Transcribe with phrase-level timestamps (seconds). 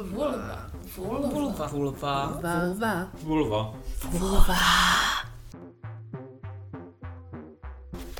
[0.00, 0.64] Vulva.
[0.96, 1.28] Vulva.
[1.68, 2.40] Vulva.
[2.40, 3.12] Vulva.
[3.20, 3.62] Vulva.
[4.08, 4.56] Vulva.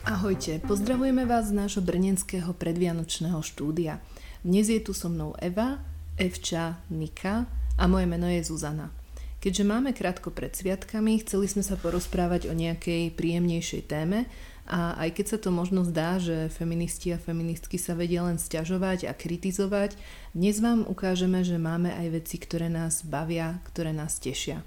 [0.04, 4.04] Ahojte, pozdravujeme vás z nášho brnenského predvianočného štúdia.
[4.44, 5.80] Dnes je tu so mnou Eva,
[6.20, 7.48] Evča, Nika
[7.80, 8.92] a moje meno je Zuzana.
[9.40, 14.28] Keďže máme krátko pred sviatkami, chceli sme sa porozprávať o nejakej príjemnejšej téme
[14.70, 19.10] a aj keď sa to možno zdá, že feministi a feministky sa vedia len stiažovať
[19.10, 19.98] a kritizovať,
[20.30, 24.62] dnes vám ukážeme, že máme aj veci, ktoré nás bavia, ktoré nás tešia.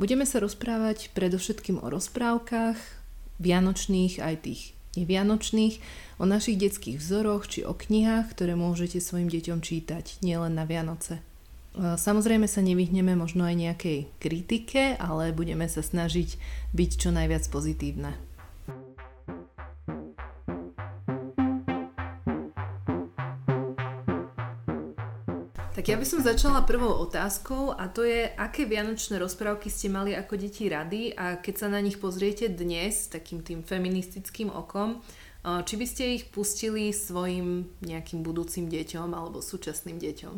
[0.00, 2.80] Budeme sa rozprávať predovšetkým o rozprávkach,
[3.36, 4.62] vianočných aj tých
[4.96, 5.78] nevianočných,
[6.18, 11.18] o našich detských vzoroch či o knihách, ktoré môžete svojim deťom čítať nielen na Vianoce.
[11.18, 11.22] E,
[11.98, 16.38] samozrejme sa nevyhneme možno aj nejakej kritike, ale budeme sa snažiť
[16.72, 18.14] byť čo najviac pozitívne.
[25.84, 30.16] Tak ja by som začala prvou otázkou a to je, aké vianočné rozprávky ste mali
[30.16, 35.04] ako deti rady a keď sa na nich pozriete dnes takým tým feministickým okom,
[35.44, 40.34] či by ste ich pustili svojim nejakým budúcim deťom alebo súčasným deťom?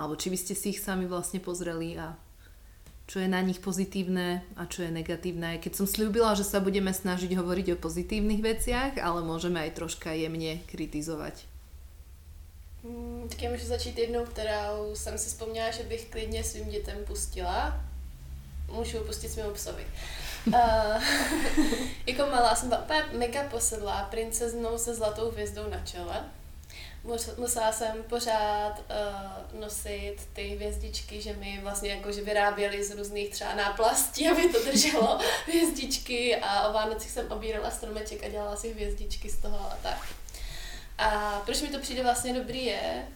[0.00, 2.16] Alebo či by ste si ich sami vlastne pozreli a
[3.12, 5.60] čo je na nich pozitívne a čo je negatívne.
[5.60, 10.16] Keď som slúbila, že sa budeme snažiť hovoriť o pozitívnych veciach, ale môžeme aj troška
[10.16, 11.49] jemne kritizovať.
[12.84, 17.04] Hmm, tak já můžu začít jednou, kterou jsem si vzpomněla, že bych klidně svým dětem
[17.06, 17.80] pustila.
[18.66, 19.86] Můžu pustit svému psovi.
[20.46, 20.54] uh,
[22.06, 26.24] jako malá jsem byla úplně mega posedlá princeznou se zlatou hvězdou na čele.
[27.38, 33.30] Musela jsem pořád uh, nosit ty hvězdičky, že mi vlastně jako, že vyráběli z různých
[33.30, 38.72] třeba náplastí, aby to drželo hvězdičky a o Vánocích jsem obírala stromeček a dělala si
[38.72, 40.19] hvězdičky z toho a tak.
[41.00, 43.06] A proč mi to přijde vlastně dobrý je,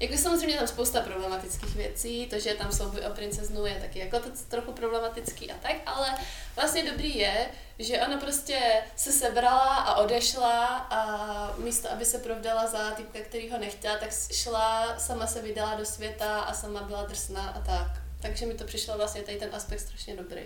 [0.00, 4.20] jako samozřejmě tam spousta problematických věcí, to, že tam souboj o princeznu je taky jako
[4.20, 6.14] to trochu problematický a tak, ale
[6.56, 7.46] vlastně dobrý je,
[7.78, 8.58] že ona prostě
[8.96, 14.10] se sebrala a odešla a místo, aby se provdala za typka, který ho nechtěla, tak
[14.32, 18.02] šla, sama se vydala do světa a sama byla drsná a tak.
[18.22, 20.42] Takže mi to přišlo vlastně tady ten aspekt strašně dobrý.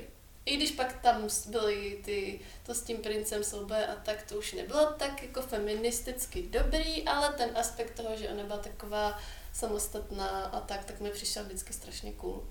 [0.47, 4.53] I když pak tam byly ty, to s tím princem souboje a tak, to už
[4.53, 9.19] nebylo tak jako feministicky dobrý, ale ten aspekt toho, že ona byla taková
[9.53, 12.43] samostatná a tak, tak mi přišel vždycky strašně cool.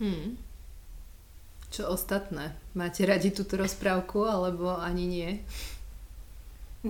[0.00, 0.38] Hmm.
[1.70, 2.56] Čo ostatné?
[2.74, 5.38] Máte rádi tuto rozprávku, alebo ani nie?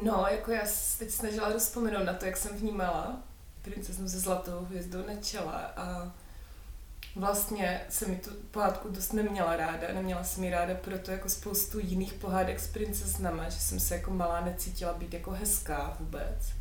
[0.02, 3.22] No, jako já se teď snažila rozpomenout na to, jak jsem vnímala
[3.62, 6.12] princeznu ze zlatou hvězdou na čele a
[7.18, 9.92] vlastně se mi tu pohádku dost neměla ráda.
[9.94, 14.10] Neměla jsem ji ráda proto jako spoustu jiných pohádek s princeznama, že jsem se jako
[14.10, 16.52] malá necítila být jako hezká vůbec.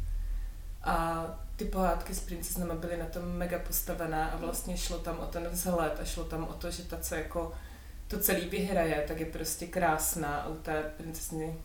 [0.84, 1.26] A
[1.56, 5.48] ty pohádky s princeznama byly na tom mega postavené a vlastně šlo tam o ten
[5.48, 7.54] vzhled a šlo tam o to, že ta, co jako
[8.08, 11.56] to celý vyhraje, tak je prostě krásná a u té princezny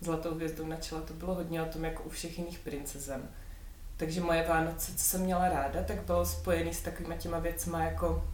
[0.00, 3.28] zlatou hvězdou na čele to bylo hodně o tom, jako u všech jiných princezen.
[4.02, 8.24] Takže moje Vánoce, co jsem měla ráda, tak bylo spojený s takovými těma věcma jako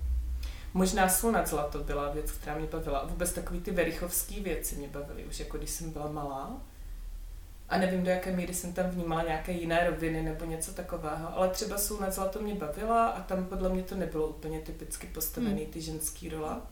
[0.74, 2.98] Možná slunec zlato byla věc, která mě bavila.
[2.98, 6.56] A vůbec takový ty verichovský věci mě bavily už jako když jsem byla malá.
[7.68, 11.36] A nevím, do jaké míry jsem tam vnímala nějaké jiné roviny nebo něco takového.
[11.36, 15.62] Ale třeba slunec zlato mě bavila a tam podle mě to nebylo úplně typicky postavený
[15.62, 15.72] hmm.
[15.72, 16.66] ty ženský rola.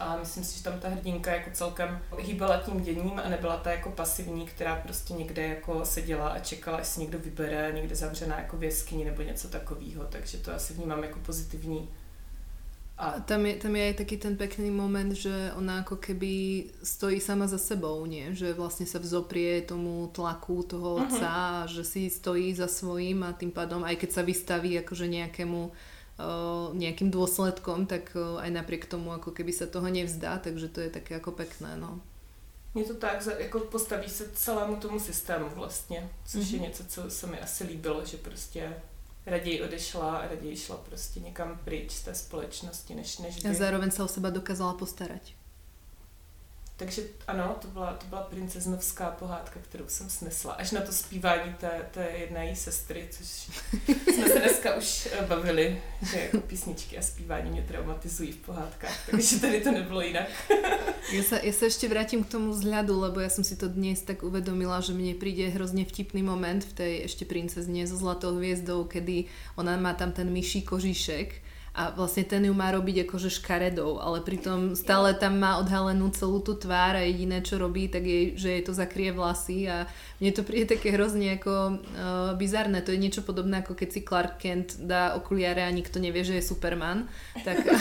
[0.00, 3.70] A myslím si, že tam ta hrdinka jako celkem hýbala tím děním a nebyla ta
[3.70, 8.38] jako pasivní, která prostě někde jako seděla a čekala, až si někdo vybere, někde zavřená
[8.38, 10.04] jako v jeskyni nebo něco takového.
[10.04, 11.88] Takže to asi vnímám jako pozitivní
[13.00, 17.16] a tam je, tam je aj taký ten pekný moment, že ona ako keby stojí
[17.16, 18.36] sama za sebou, nie?
[18.36, 23.32] Že vlastne sa vzoprie tomu tlaku toho otca a že si stojí za svojím a
[23.32, 25.72] tým pádom aj keď sa vystaví akože nejakému
[26.74, 31.16] nejakým dôsledkom, tak aj napriek tomu ako keby sa toho nevzdá, takže to je také
[31.16, 32.00] ako pekné, no.
[32.74, 36.52] Je to tak, jako postaví se celému tomu systému vlastně, což mm-hmm.
[36.52, 36.68] je mhm.
[36.68, 38.76] něco, co se mi asi líbilo, že prostě
[39.26, 43.48] raději odešla a raději šla prostě někam pryč z té společnosti, než než by...
[43.48, 45.22] A zároveň se o seba dokázala postarat.
[46.80, 50.52] Takže ano, to byla, to byla princeznovská pohádka, kterou jsem snesla.
[50.52, 53.26] Až na to zpívání té, té jedné její sestry, což
[54.14, 59.10] jsme se dneska už eh, bavili, že jako písničky a zpívání mě traumatizují v pohádkách,
[59.10, 60.28] takže tady to nebylo jinak.
[61.12, 64.00] ja, sa, ja sa ešte vrátim k tomu vzhľadu, lebo ja som si to dnes
[64.00, 68.88] tak uvedomila, že mne príde hrozne vtipný moment v tej ešte princezne so zlatou hviezdou,
[68.88, 69.28] kedy
[69.60, 74.26] ona má tam ten myší kožišek a vlastne ten ju má robiť akože škaredou, ale
[74.26, 78.58] pritom stále tam má odhalenú celú tú tvár a jediné, čo robí, tak je, že
[78.58, 79.86] jej to zakrie vlasy a
[80.18, 81.78] mne to príde také hrozne ako uh,
[82.34, 82.82] bizarné.
[82.82, 86.42] To je niečo podobné, ako keď si Clark Kent dá okuliare a nikto nevie, že
[86.42, 87.06] je Superman.
[87.46, 87.78] Tak, tak,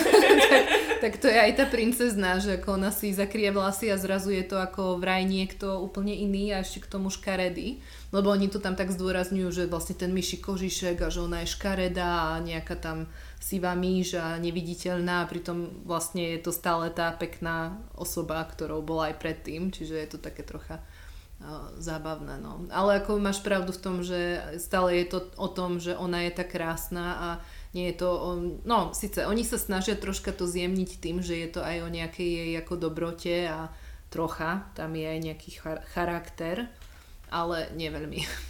[1.03, 4.45] tak to je aj tá princezna, že ako ona si zakrie vlasy a zrazu je
[4.45, 7.81] to ako vraj niekto úplne iný a ešte k tomu škaredý.
[8.13, 11.53] Lebo oni to tam tak zdôrazňujú, že vlastne ten myši kožišek a že ona je
[11.57, 13.09] škaredá a nejaká tam
[13.39, 19.09] sivá myš a neviditeľná a pritom vlastne je to stále tá pekná osoba, ktorou bola
[19.09, 22.35] aj predtým, čiže je to také trocha uh, zábavné.
[22.43, 22.67] No.
[22.67, 26.35] Ale ako máš pravdu v tom, že stále je to o tom, že ona je
[26.35, 27.29] tak krásna a
[27.71, 28.29] nie je to, o,
[28.65, 32.27] no síce oni sa snažia troška to zjemniť tým, že je to aj o nejakej
[32.27, 33.69] jej ako dobrote a
[34.09, 36.65] trocha, tam je aj nejaký char- charakter,
[37.29, 38.19] ale nie veľmi.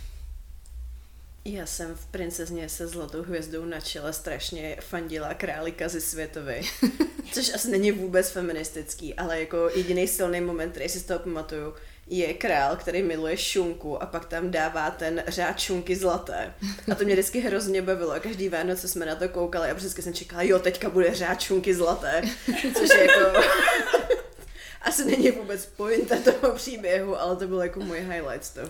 [1.46, 6.62] Já jsem v Princezně se zlatou hvězdou na čele strašně fandila králi Kazy Světovi,
[7.32, 11.74] což asi není vůbec feministický, ale jako jediný silný moment, který si z toho pamatuju,
[12.08, 16.54] je král, který miluje šunku a pak tam dává ten řád šunky zlaté.
[16.92, 18.14] A to mě vždycky hrozně bavilo.
[18.20, 21.76] Každý Vánoce jsme na to koukali a vždycky jsem čekala, jo, teďka bude řád šunky
[21.76, 22.22] zlaté.
[22.74, 23.42] Což je jako
[24.82, 28.68] asi není vůbec pointa toho příběhu, ale to byl jako můj highlight z toho.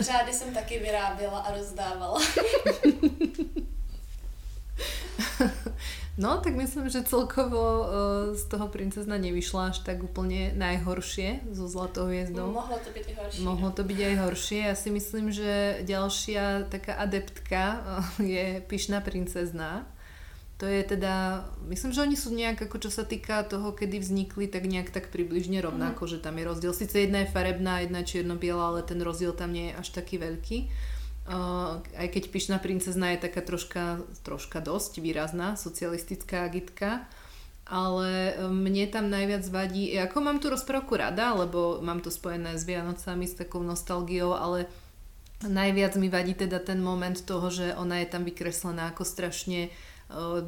[0.00, 2.20] Řády jsem taky vyráběla a rozdávala.
[6.20, 11.64] No, tak myslím, že celkovo uh, z toho princezna nevyšla až tak úplne najhoršie zo
[11.64, 12.52] Zlatou hviezdou.
[12.52, 13.40] Mohlo to byť i horšie.
[13.40, 14.60] Mohlo to byť aj horšie.
[14.68, 19.88] Ja si myslím, že ďalšia taká adeptka uh, je Pyšná princezna
[20.60, 24.44] to je teda, myslím, že oni sú nejak, ako čo sa týka toho, kedy vznikli,
[24.44, 26.10] tak nejak tak približne rovnako, mm.
[26.12, 26.72] že tam je rozdiel.
[26.76, 30.58] Sice jedna je farebná, jedna čierno-biela, ale ten rozdiel tam nie je až taký veľký.
[31.24, 37.08] Uh, aj keď Pyšná princezna je taká troška, troška dosť výrazná, socialistická agitka,
[37.64, 42.68] ale mne tam najviac vadí, ako mám tú rozprávku rada, lebo mám to spojené s
[42.68, 44.68] Vianocami, s takou nostalgiou, ale
[45.40, 49.89] najviac mi vadí teda ten moment toho, že ona je tam vykreslená ako strašne uh,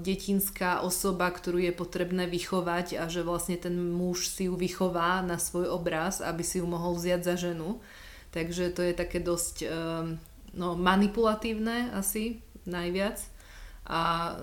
[0.03, 5.39] detinská osoba, ktorú je potrebné vychovať a že vlastne ten muž si ju vychová na
[5.39, 7.79] svoj obraz, aby si ju mohol vziať za ženu.
[8.35, 9.63] Takže to je také dosť
[10.59, 13.23] no, manipulatívne asi najviac.
[13.83, 14.35] A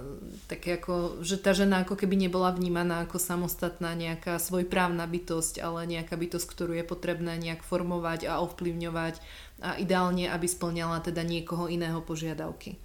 [0.51, 5.87] také ako, že tá žena ako keby nebola vnímaná ako samostatná nejaká svojprávna bytosť, ale
[5.87, 9.15] nejaká bytosť, ktorú je potrebné nejak formovať a ovplyvňovať
[9.63, 12.79] a ideálne, aby splňala teda niekoho iného požiadavky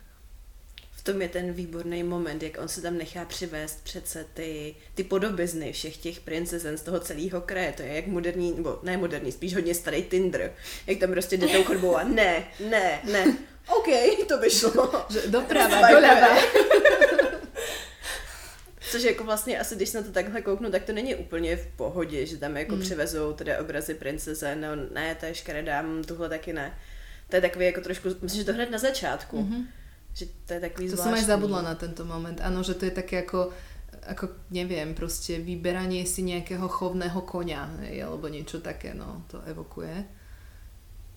[1.04, 5.72] tom je ten výborný moment, jak on se tam nechá přivést přece ty, ty podobizny
[5.72, 7.72] všech těch princezen z toho celého kraje.
[7.76, 10.52] To je jak moderní, nebo ne moderní, spíš hodně starý Tinder.
[10.86, 13.36] Jak tam prostě jde tou chodbou a ne, ne, ne.
[13.68, 13.86] OK,
[14.28, 15.06] to by šlo.
[15.26, 16.36] Doprava, doleva.
[18.90, 22.26] Což jako vlastně asi, když na to takhle kouknu, tak to není úplně v pohodě,
[22.26, 22.80] že tam jako mm.
[22.80, 26.78] přivezou teda obrazy princeze, no ne, to je škaredá, tuhle taky ne.
[27.28, 29.42] To je takový jako trošku, myslím, že to hned na začátku.
[29.42, 29.64] Mm-hmm
[30.14, 32.38] že to je takový To som aj zabudla na tento moment.
[32.38, 33.50] Áno, že to je také ako,
[34.06, 40.23] ako neviem, proste vyberanie si nejakého chovného konia, alebo niečo také, no, to evokuje.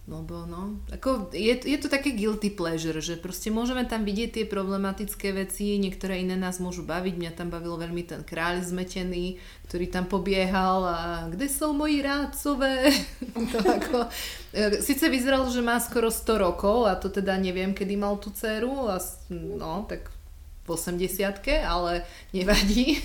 [0.08, 4.46] Lebo no, ako je, je to také guilty pleasure, že proste môžeme tam vidieť tie
[4.48, 9.36] problematické veci, niektoré iné nás môžu baviť, mňa tam bavil veľmi ten kráľ zmetený,
[9.68, 12.88] ktorý tam pobiehal a kde sú moji rádcové?
[13.52, 14.08] to ako,
[14.56, 18.32] e, Sice vyzeral, že má skoro 100 rokov a to teda neviem, kedy mal tú
[18.32, 19.04] dceru a
[19.36, 20.08] no, tak
[20.64, 22.96] v 80 ale nevadí.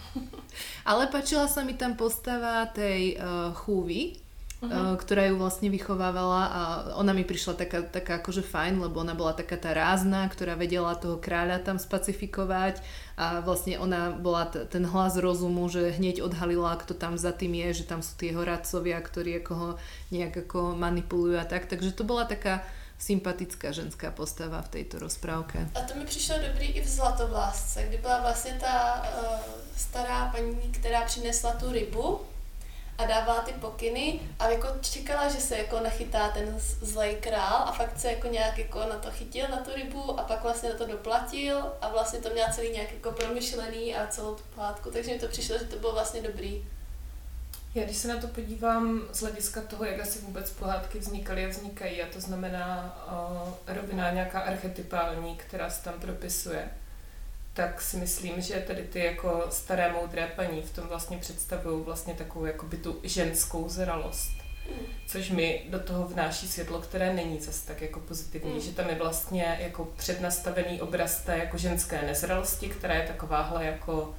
[0.90, 4.25] ale páčila sa mi tam postava tej uh, chúvy,
[4.68, 4.96] uh-huh.
[4.98, 6.60] ktorá ju vlastne vychovávala a
[6.98, 10.94] ona mi prišla taká, taká akože fajn, lebo ona bola taká tá rázna, ktorá vedela
[10.98, 12.82] toho kráľa tam spacifikovať
[13.16, 17.56] a vlastne ona bola t- ten hlas rozumu, že hneď odhalila, kto tam za tým
[17.56, 19.68] je, že tam sú tie radcovia, ktorí ako ho
[20.12, 22.60] nejak ako manipulujú a tak, takže to bola taká
[22.96, 25.68] sympatická ženská postava v tejto rozprávke.
[25.76, 29.38] A to mi přišlo dobrý i v Zlatovlásce, kdy byla vlastně ta uh,
[29.76, 32.20] stará paní, která přinesla tu rybu
[32.98, 37.72] a dávala ty pokyny a jako čekala, že se jako nachytá ten zlej král a
[37.72, 40.76] fakt se jako nějak jako na to chytil, na tu rybu a pak vlastně na
[40.76, 45.10] to doplatil a vlastně to měla celý nějak jako promyšlený a celou tu pohádku, takže
[45.10, 46.64] mi to přišlo, že to bylo vlastně dobrý.
[47.74, 51.48] Já když se na to podívám z hlediska toho, jak asi vůbec pohádky vznikaly a
[51.48, 56.70] vznikají, a to znamená uh, rovina nějaká archetypální, která se tam propisuje,
[57.56, 62.14] tak si myslím, že tady ty jako staré moudré paní v tom vlastně představují vlastně
[62.14, 64.30] takovou jako by tu ženskou zralost.
[65.06, 68.60] Což mi do toho vnáší světlo, které není zase tak jako pozitivní, mm.
[68.60, 74.14] že tam je vlastně jako přednastavený obraz té jako ženské nezralosti, která je takováhle jako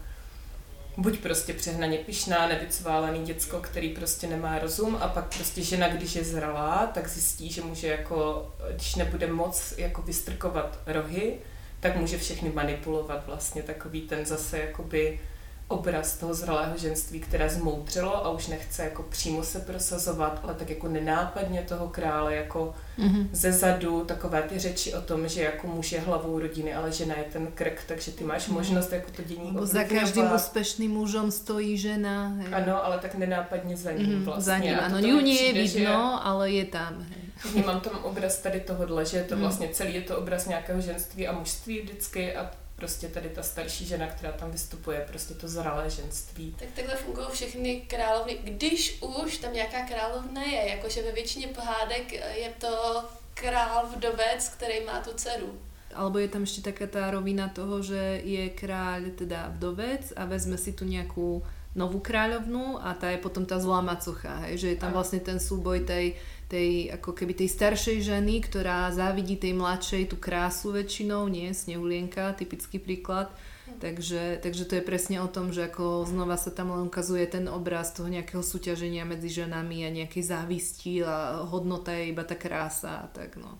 [0.97, 6.15] buď prostě přehnaně pišná, nevycválený děcko, který prostě nemá rozum a pak prostě žena, když
[6.15, 11.37] je zralá, tak zjistí, že může jako, když nebude moc jako vystrkovat rohy,
[11.79, 15.19] tak může všechny manipulovat vlastně takový ten zase jakoby
[15.67, 20.69] obraz toho zralého ženství, které zmoudřelo a už nechce jako přímo se prosazovat, ale tak
[20.69, 23.27] jako nenápadně toho krále jako mm-hmm.
[23.31, 27.17] ze zadu, takové ty řeči o tom, že jako muž je hlavou rodiny, ale žena
[27.17, 28.53] je ten krk, takže ty máš mm-hmm.
[28.53, 32.27] možnost jako to dění Bo za každým úspěšným mužem stojí žena.
[32.27, 32.53] Hej.
[32.53, 34.43] Ano, ale tak nenápadně za ním mm-hmm, vlastně.
[34.43, 36.23] Za ním, ano, ju nie je vidno, že...
[36.23, 37.05] ale je tam.
[37.09, 37.51] Hej.
[37.51, 39.41] Vnímám tam obraz tady tohohle, že je to mm.
[39.41, 43.85] vlastně celý je to obraz nějakého ženství a mužství vždycky a prostě tady ta starší
[43.85, 46.55] žena, která tam vystupuje, prostě to zralé ženství.
[46.59, 48.37] Tak takhle fungují všechny královny.
[48.43, 53.03] Když už tam nějaká královna je, jakože ve většině pohádek je to
[53.33, 55.59] král vdovec, který má tu dceru.
[55.93, 60.57] Alebo je tam ještě taká ta rovina toho, že je král teda vdovec a vezme
[60.57, 61.43] si tu nějakou
[61.77, 64.57] novú kráľovnu a tá je potom tá zlá macocha, hej?
[64.57, 66.17] že je tam vlastne ten súboj tej
[66.47, 72.35] tej, ako keby tej staršej ženy, ktorá závidí tej mladšej tú krásu väčšinou, nie, Snehulienka,
[72.39, 73.27] typický príklad.
[73.67, 77.51] Takže, takže to je presne o tom, že ako znova sa tam len ukazuje ten
[77.51, 83.03] obraz toho nejakého súťaženia medzi ženami a nejakej závisti a hodnota je iba tá krása
[83.03, 83.59] a tak no.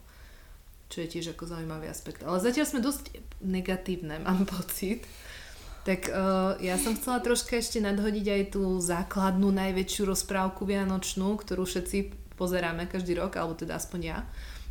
[0.87, 2.23] Čo je tiež ako zaujímavý aspekt.
[2.23, 5.03] Ale zatiaľ sme dosť negatívne, mám pocit.
[5.83, 11.67] Tak uh, ja som chcela troška ešte nadhodiť aj tú základnú najväčšiu rozprávku vianočnú, ktorú
[11.67, 14.19] všetci pozeráme každý rok, alebo teda aspoň ja.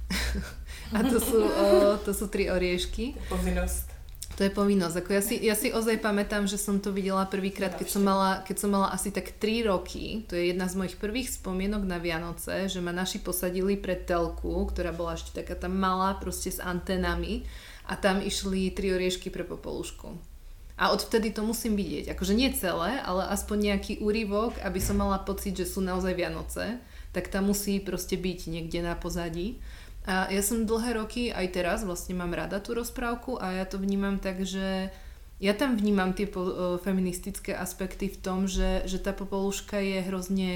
[0.97, 1.67] a to sú, o,
[1.99, 3.19] to sú tri oriešky.
[3.27, 3.97] Povinnosť.
[4.37, 5.01] To je povinnosť.
[5.01, 8.45] Ako ja, si, ja si ozaj pamätám, že som to videla prvýkrát, keď som, mala,
[8.45, 10.29] keď som mala asi tak 3 roky.
[10.29, 14.69] To je jedna z mojich prvých spomienok na Vianoce, že ma naši posadili pred telku,
[14.69, 17.49] ktorá bola ešte taká tam malá, proste s antenami
[17.89, 20.37] a tam išli tri oriešky pre popolušku.
[20.77, 22.13] A odvtedy to musím vidieť.
[22.13, 26.77] Akože nie celé, ale aspoň nejaký úryvok, aby som mala pocit, že sú naozaj Vianoce
[27.17, 29.57] tak tam musí proste byť niekde na pozadí.
[30.05, 33.81] A ja som dlhé roky, aj teraz vlastne mám rada tú rozprávku a ja to
[33.81, 34.93] vnímam tak, že
[35.41, 40.53] ja tam vnímam tie po, feministické aspekty v tom, že, že tá popoluška je hrozne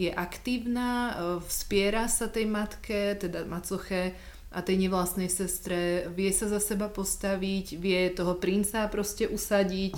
[0.00, 4.16] je aktívna, vspiera sa tej matke, teda macoche
[4.52, 9.96] a tej nevlastnej sestre, vie sa za seba postaviť, vie toho princa proste usadiť,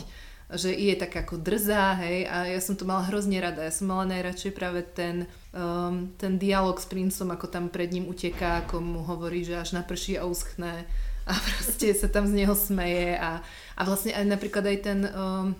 [0.52, 3.64] že je tak ako drzá, hej, a ja som to mala hrozne rada.
[3.64, 5.24] Ja som mala najradšej práve ten,
[5.56, 9.76] um, ten dialog s princom, ako tam pred ním uteká, ako mu hovorí, že až
[9.76, 10.84] naprší a uschne
[11.24, 13.40] a proste sa tam z neho smeje a,
[13.76, 15.56] a vlastne aj napríklad aj ten um,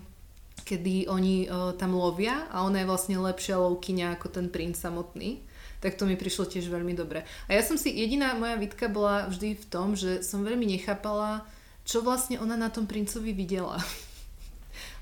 [0.61, 5.41] kedy oni uh, tam lovia a ona je vlastne lepšia lovkyňa ako ten princ samotný
[5.85, 7.29] tak to mi prišlo tiež veľmi dobre.
[7.45, 11.45] A ja som si, jediná moja výtka bola vždy v tom, že som veľmi nechápala,
[11.85, 13.77] čo vlastne ona na tom princovi videla.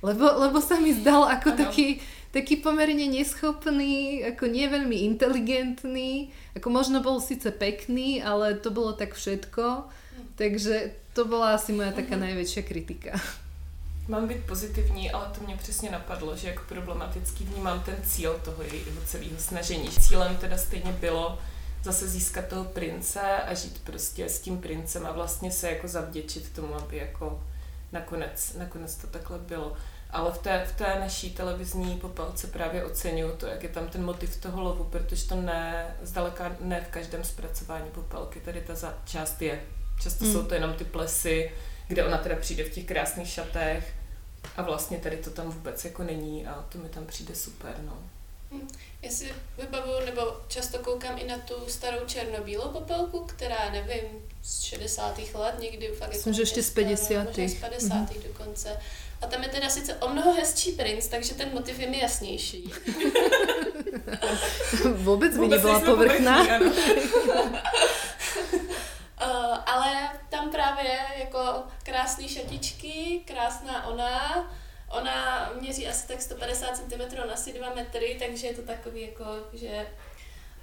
[0.04, 2.04] Lebo, lebo sa mi zdal ako taký,
[2.36, 8.92] taký pomerne neschopný, ako nie veľmi inteligentný, ako možno bol síce pekný, ale to bolo
[8.92, 9.88] tak všetko.
[10.36, 12.26] Takže to byla asi moja taká uh-huh.
[12.26, 13.16] najväčšia kritika.
[14.08, 18.64] Mám být pozitivní, ale to mě přesně napadlo, že jako problematický vnímám ten cíl toho
[18.64, 19.90] jejího celého snažení.
[19.90, 21.40] Cílem teda stejně bylo
[21.84, 26.52] zase získat toho prince a žít prostě s tím princem a vlastně se jako zavděčit
[26.52, 27.44] tomu, aby jako
[27.92, 29.78] nakonec, nakonec to takhle bylo.
[30.14, 34.04] Ale v té, v té naší televizní popelce právě oceňuju to, jak je tam ten
[34.04, 38.98] motiv toho lovu, protože to ne, zdaleka ne v každém zpracování popelky, tady ta za,
[39.06, 39.64] část je.
[40.02, 40.34] Často hmm.
[40.34, 41.52] jsou to jenom ty plesy,
[41.88, 43.94] kde ona teda přijde v těch krásných šatech
[44.58, 47.98] a vlastně tady to tam vůbec jako není a to mi tam přijde super, no.
[48.52, 48.68] Hmm.
[49.02, 54.04] Já si vybavuju, nebo často koukám i na tu starou černobílou popelku, která, nevím,
[54.42, 55.20] z 60.
[55.34, 57.24] let někdy fakt Myslím, jako že ještě z 50.
[57.26, 57.90] Možná z 50.
[57.90, 58.24] Mm-hmm.
[58.28, 58.78] dokonce.
[59.24, 62.74] A tam je teda sice o mnoho hezčí princ, takže ten motiv je mi jasnější.
[64.94, 66.42] Vůbec by nebyla povrchná.
[66.42, 66.68] uh,
[69.66, 74.46] ale tam právě jako krásné šatičky, krásná ona,
[74.90, 79.26] ona měří asi tak 150 cm na asi 2 metry, takže je to takový jako,
[79.54, 79.88] že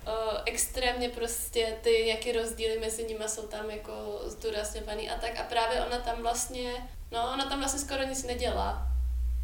[0.06, 5.42] uh, extrémně prostě ty nějaké rozdíly mezi nimi jsou tam jako zdůrazňovaný a tak a
[5.42, 6.72] právě ona tam vlastně,
[7.12, 8.86] no ona tam vlastně skoro nic nedělá.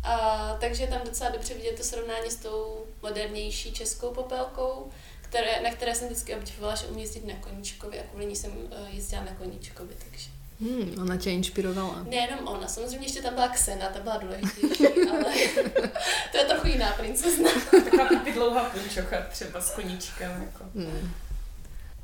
[0.02, 4.90] A, takže je tam docela dobře vidět to srovnání s tou modernější českou popelkou,
[5.22, 8.52] které, na které jsem vždycky obdivovala, že umí jezdit na koníčkovi a kvůli ní jsem
[8.52, 10.30] uh, jezdila na koníčkovi, takže.
[10.60, 12.02] Hmm, ona tě inšpirovala.
[12.08, 15.34] Nejenom ona, samozřejmě ještě tam byla Xena, ta byla důležitější, ale
[16.32, 17.50] to je trochu jiná princezna.
[17.70, 20.42] Taková dlouhá punčocha třeba s koníčkem.
[20.42, 20.64] Jako.
[20.74, 21.12] Hmm.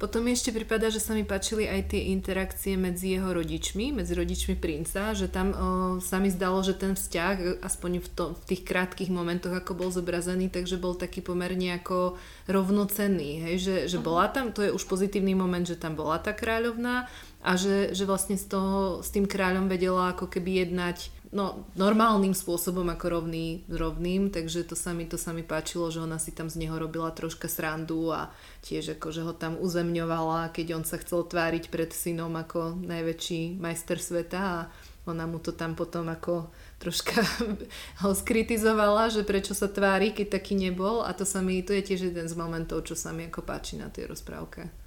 [0.03, 4.19] Potom mi ešte prípada, že sa mi páčili aj tie interakcie medzi jeho rodičmi, medzi
[4.19, 5.57] rodičmi princa, že tam o,
[6.03, 9.95] sa mi zdalo, že ten vzťah, aspoň v, to, v tých krátkých momentoch, ako bol
[9.95, 12.19] zobrazený, takže bol taký pomerne ako
[12.51, 13.55] rovnocenný, hej?
[13.63, 17.07] Že, že bola tam, to je už pozitívny moment, že tam bola tá kráľovná
[17.39, 22.37] a že, že vlastne z toho, s tým kráľom vedela ako keby jednať no, normálnym
[22.37, 26.31] spôsobom ako rovný rovným, takže to sa, mi, to sa mi páčilo, že ona si
[26.31, 28.29] tam z neho robila troška srandu a
[28.61, 33.57] tiež ako, že ho tam uzemňovala, keď on sa chcel tváriť pred synom ako najväčší
[33.57, 34.59] majster sveta a
[35.03, 37.25] ona mu to tam potom ako troška
[38.07, 41.83] ho skritizovala, že prečo sa tvári, keď taký nebol a to sa mi, to je
[41.83, 44.82] tiež jeden z momentov, čo sa mi ako páči na tej rozprávke.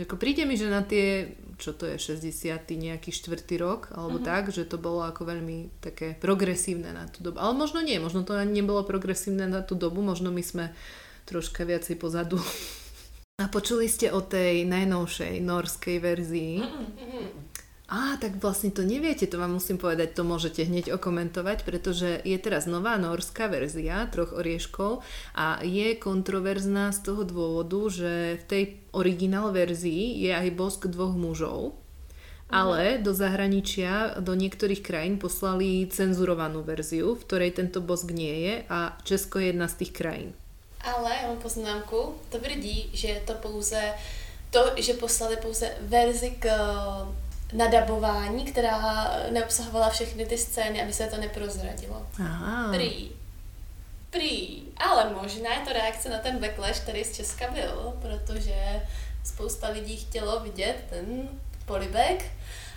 [0.00, 2.56] Jako príde mi, že na tie, čo to je, 60.
[2.72, 4.24] nejaký štvrtý rok, alebo uh-huh.
[4.24, 7.36] tak, že to bolo ako veľmi také progresívne na tú dobu.
[7.36, 10.72] Ale možno nie, možno to ani nebolo progresívne na tú dobu, možno my sme
[11.28, 12.40] troška viacej pozadu.
[13.44, 16.64] A počuli ste o tej najnovšej norskej verzii?
[16.64, 17.39] Uh-huh.
[17.90, 22.38] Á, tak vlastne to neviete, to vám musím povedať, to môžete hneď okomentovať, pretože je
[22.38, 25.02] teraz nová norská verzia troch orieškov
[25.34, 28.62] a je kontroverzná z toho dôvodu, že v tej
[28.94, 31.74] originál verzii je aj bosk dvoch mužov,
[32.46, 38.54] ale do zahraničia, do niektorých krajín poslali cenzurovanú verziu, v ktorej tento bosk nie je
[38.70, 40.30] a Česko je jedna z tých krajín.
[40.78, 43.82] Ale já mám poznámku, tvrdí, že je to pouze
[44.50, 46.46] to, že poslali pouze verzi k
[47.52, 52.06] nadabování, která neobsahovala všechny ty scény, aby se to neprozradilo.
[52.20, 52.72] Aha.
[52.72, 53.10] Prý.
[54.10, 54.62] Prý.
[54.76, 58.82] Ale možná je to reakce na ten backlash, který z Česka byl, protože
[59.24, 61.28] spousta lidí chtělo vidět ten
[61.66, 62.24] polibek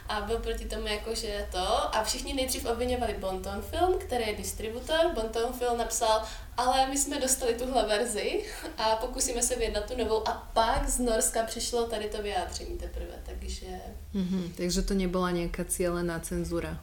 [0.10, 1.96] a byl proti tomu jako, že to.
[1.96, 5.00] A všichni nejdřív obvinovali Bonton Film, který je distributor.
[5.16, 6.24] Bonton Film napsal,
[6.58, 8.44] ale my jsme dostali tuhle verzi
[8.78, 10.28] a pokusíme se vyjednat tu novou.
[10.28, 13.68] A pak z Norska přišlo tady to vyjádření teprve, takže...
[14.16, 16.78] Mm-hmm, takže to nebyla nějaká cílená cenzura.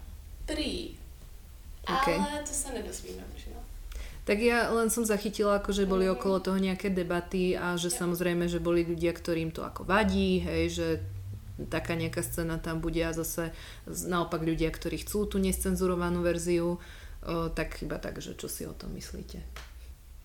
[0.46, 0.90] Prý.
[1.82, 2.14] Okay.
[2.14, 3.60] Ale to se nedozvíme možná.
[4.24, 6.14] Tak ja len som zachytila, ako že boli mhm.
[6.14, 10.64] okolo toho nejaké debaty a že samozrejme, že boli ľudia, ktorým to ako vadí, hej,
[10.70, 10.88] že
[11.66, 13.52] taká nejaká scéna tam bude a zase
[13.86, 18.72] naopak ľudia, ktorí chcú tú nescenzurovanú verziu, o, tak iba tak, že čo si o
[18.72, 19.42] tom myslíte.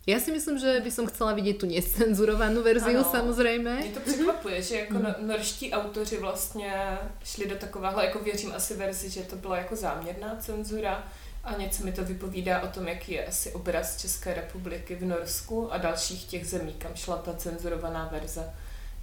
[0.07, 3.75] Já si myslím, že by som chcela vidět tu nescenzurovanou verziu ano, samozřejmě.
[3.75, 8.73] Mě to překvapuje, že jako no, norští autoři vlastně šli do takového, jako věřím asi
[8.73, 11.07] verzi, že to byla jako záměrná cenzura
[11.43, 15.73] a něco mi to vypovídá o tom, jaký je asi obraz České republiky v Norsku
[15.73, 18.53] a dalších těch zemí, kam šla ta cenzurovaná verze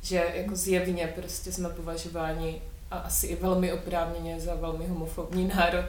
[0.03, 5.85] že jako zjevně prostě jsme považováni a asi i velmi oprávněně za velmi homofobní národ.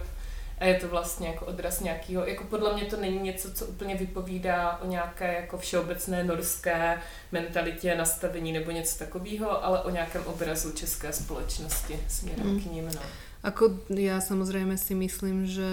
[0.60, 3.96] A je to vlastně jako odraz nějakého, jako podle mě to není něco, co úplně
[3.96, 10.72] vypovídá o nějaké jako všeobecné norské mentalitě, nastavení nebo něco takového, ale o nějakém obrazu
[10.72, 12.62] české společnosti směrem mm.
[12.62, 12.86] k ním.
[12.86, 13.02] No.
[13.44, 15.68] Ako ja samozrejme si myslím, že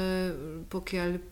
[0.74, 1.22] pokiaľ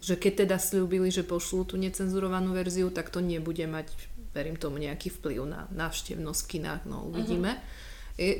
[0.00, 3.92] že keď teda slúbili, že pošlú tú necenzurovanú verziu, tak to nebude mať
[4.36, 7.56] verím tomu, nejaký vplyv na návštevnosť v kinách, no uvidíme.
[7.56, 7.84] Uh-huh.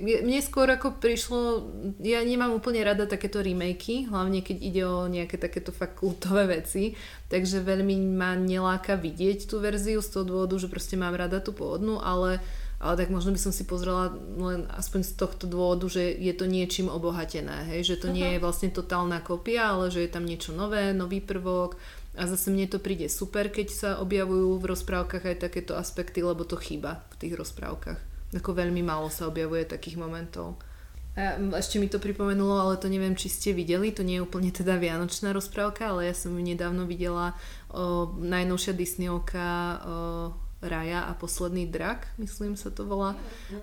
[0.01, 1.69] Mne skôr ako prišlo,
[2.01, 6.97] ja nemám úplne rada takéto remakey, hlavne keď ide o nejaké takéto fakt kultové veci,
[7.29, 11.53] takže veľmi ma neláka vidieť tú verziu z toho dôvodu, že proste mám rada tú
[11.53, 12.41] pôvodnú, ale
[12.77, 16.45] ale tak možno by som si pozrela len aspoň z tohto dôvodu, že je to
[16.45, 17.89] niečím obohatené, hej?
[17.89, 18.17] že to uh-huh.
[18.21, 21.81] nie je vlastne totálna kopia, ale že je tam niečo nové, nový prvok,
[22.17, 26.49] a zase mne to príde super, keď sa objavujú v rozprávkach aj takéto aspekty, lebo
[26.49, 28.01] to chýba v tých rozprávkach.
[28.35, 30.57] Ako veľmi málo sa objavuje takých momentov.
[31.17, 34.53] A ešte mi to pripomenulo, ale to neviem, či ste videli, to nie je úplne
[34.53, 37.33] teda vianočná rozprávka, ale ja som ju nedávno videla
[37.73, 39.77] o, najnovšia Disneyovka o,
[40.67, 43.15] Raja a posledný drak, myslím sa to volá.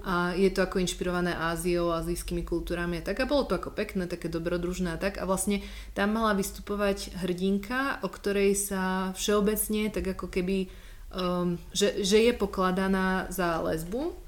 [0.03, 3.21] A je to ako inšpirované Áziou, azijskými kultúrami a tak.
[3.21, 5.19] A bolo to ako pekné, také dobrodružné a tak.
[5.19, 5.61] A vlastne
[5.91, 10.71] tam mala vystupovať hrdinka, o ktorej sa všeobecne tak ako keby,
[11.13, 14.23] um, že, že je pokladaná za lesbu,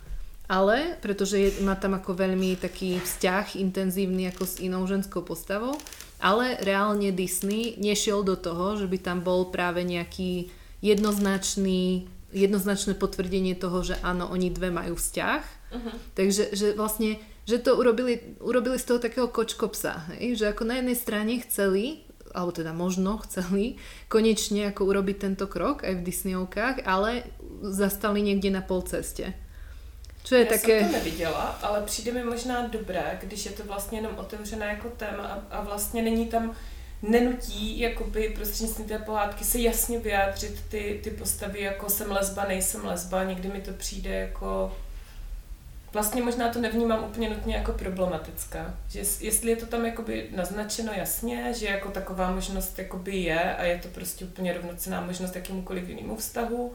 [0.45, 5.73] ale pretože je, má tam ako veľmi taký vzťah intenzívny ako s inou ženskou postavou,
[6.21, 10.53] ale reálne Disney nešiel do toho, že by tam bol práve nejaký
[10.85, 15.41] jednoznačný jednoznačné potvrdenie toho, že áno, oni dve majú vzťah.
[15.71, 15.95] Uh-huh.
[16.11, 17.15] Takže že vlastne,
[17.47, 20.35] že to urobili, urobili z toho takého kočkopsa, hej?
[20.35, 22.03] že ako na jednej strane chceli,
[22.35, 23.79] alebo teda možno chceli,
[24.11, 27.23] konečne ako urobiť tento krok aj v Disneyovkách, ale
[27.63, 29.31] zastali niekde na pol ceste.
[30.25, 30.79] Čo je Já také...
[30.79, 34.89] jsem to neviděla, ale přijde mi možná dobré, když je to vlastně jenom otevřené jako
[34.89, 36.55] téma a, a vlastně není tam
[37.09, 42.85] nenutí jakoby prostřednictvím té pohádky se jasně vyjádřit ty, ty postavy jako jsem lesba, nejsem
[42.85, 44.71] lesba, někdy mi to přijde jako
[45.95, 48.73] vlastně možná to nevnímám úplně nutně jako problematická.
[48.89, 53.63] Že jestli je to tam jakoby naznačeno jasně, že jako taková možnost jakoby je a
[53.63, 56.73] je to prostě úplně rovnocená možnost jakémukoliv jinému vztahu,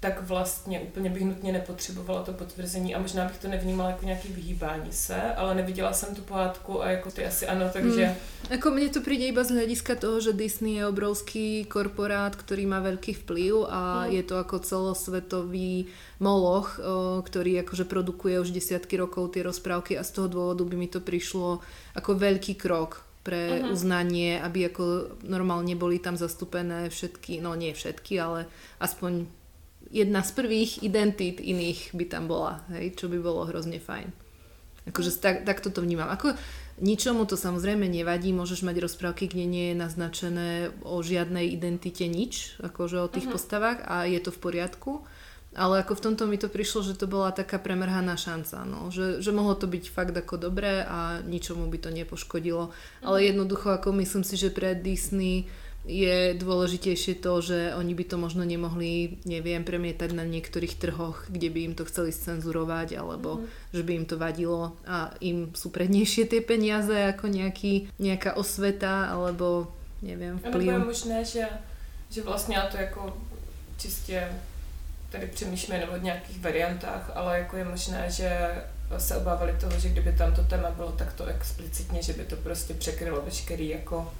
[0.00, 4.28] tak vlastně úplně bych nutně nepotřebovala to potvrzení a možná bych to nevnímala jako nějaký
[4.28, 8.06] vyhýbání se, ale neviděla jsem tu pohádku a jako ty asi ano, takže...
[8.06, 8.30] Mm.
[8.50, 12.80] Ako mne to príde iba z hľadiska toho, že Disney je obrovský korporát, ktorý má
[12.80, 14.16] veľký vplyv a mm.
[14.16, 16.80] je to ako celosvetový moloch,
[17.20, 21.04] ktorý akože produkuje už desiatky rokov tie rozprávky a z toho dôvodu by mi to
[21.04, 21.60] prišlo
[21.92, 23.76] ako veľký krok pre uh-huh.
[23.76, 28.48] uznanie, aby ako normálne boli tam zastúpené všetky, no nie všetky, ale
[28.80, 29.28] aspoň
[29.88, 34.12] jedna z prvých identít iných by tam bola, hej, čo by bolo hrozne fajn.
[34.88, 36.08] Akože tak, tak toto vnímam.
[36.08, 36.32] Ako
[36.80, 40.50] ničomu to samozrejme nevadí, môžeš mať rozprávky, kde nie je naznačené
[40.82, 43.36] o žiadnej identite nič, akože o tých uh-huh.
[43.36, 44.92] postavách a je to v poriadku.
[45.50, 48.94] Ale ako v tomto mi to prišlo, že to bola taká premrhaná šanca, no.
[48.94, 52.70] že, že mohlo to byť fakt ako dobré a ničomu by to nepoškodilo.
[52.70, 53.02] Uh-huh.
[53.02, 55.50] Ale jednoducho ako myslím si, že pre Disney
[55.88, 61.48] je dôležitejšie to, že oni by to možno nemohli, neviem, premietať na niektorých trhoch, kde
[61.48, 63.44] by im to chceli scenzurovať, alebo mm.
[63.72, 69.08] že by im to vadilo a im sú prednejšie tie peniaze ako nejaký, nejaká osveta,
[69.08, 69.72] alebo
[70.04, 70.68] neviem, vplyv.
[70.68, 71.44] Nebo je možné, že,
[72.10, 73.16] že vlastně já to jako
[73.78, 74.28] čistě
[75.10, 78.30] tady přemýšlím o nějakých variantách, ale jako je možné, že
[78.98, 82.74] se obávali toho, že kdyby tam to téma bylo takto explicitně, že by to prostě
[82.74, 84.12] překrylo veškerý jako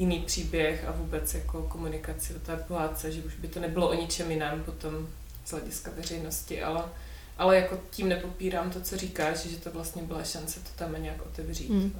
[0.00, 3.94] jiný příběh a vůbec jako komunikaci o té pohádce, že už by to nebylo o
[3.94, 5.08] ničem jiném potom
[5.44, 6.84] z hlediska veřejnosti, ale,
[7.38, 11.26] ale jako tím nepopírám to, co říkáš, že to vlastně byla šance to tam nějak
[11.26, 11.70] otevřít.
[11.70, 11.92] Mm.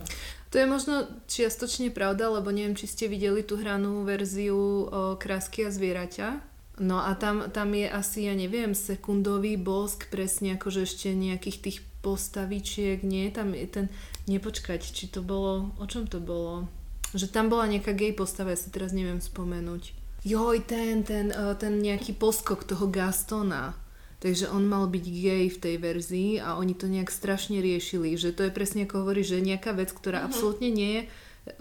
[0.51, 5.63] To je možno čiastočne pravda, lebo neviem, či ste videli tú hranú verziu o Krásky
[5.63, 6.43] a zvieraťa.
[6.83, 11.79] No a tam, tam je asi, ja neviem, sekundový bosk, presne akože ešte nejakých tých
[12.03, 13.87] postavičiek, nie, tam je ten,
[14.27, 16.67] nepočkať, či to bolo, o čom to bolo?
[17.11, 19.99] Že tam bola nejaká gay postava, ja si teraz neviem spomenúť.
[20.23, 23.75] Joj, ten, ten, eh, ten nejaký poskok toho Gastona.
[24.21, 28.21] Takže on mal byť gay v tej verzii a oni to nejak strašne riešili.
[28.21, 30.29] Že to je presne ako hovorí, že nejaká vec, ktorá uh-huh.
[30.29, 31.11] absolútne nie je eh,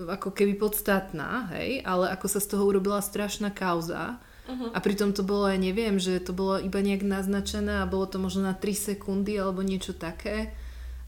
[0.05, 4.19] ako keby podstatná, hej, ale ako sa z toho urobila strašná kauza.
[4.49, 4.75] Uh-huh.
[4.75, 8.19] A pritom to bolo, ja neviem, že to bolo iba nejak naznačené a bolo to
[8.19, 10.51] možno na 3 sekundy alebo niečo také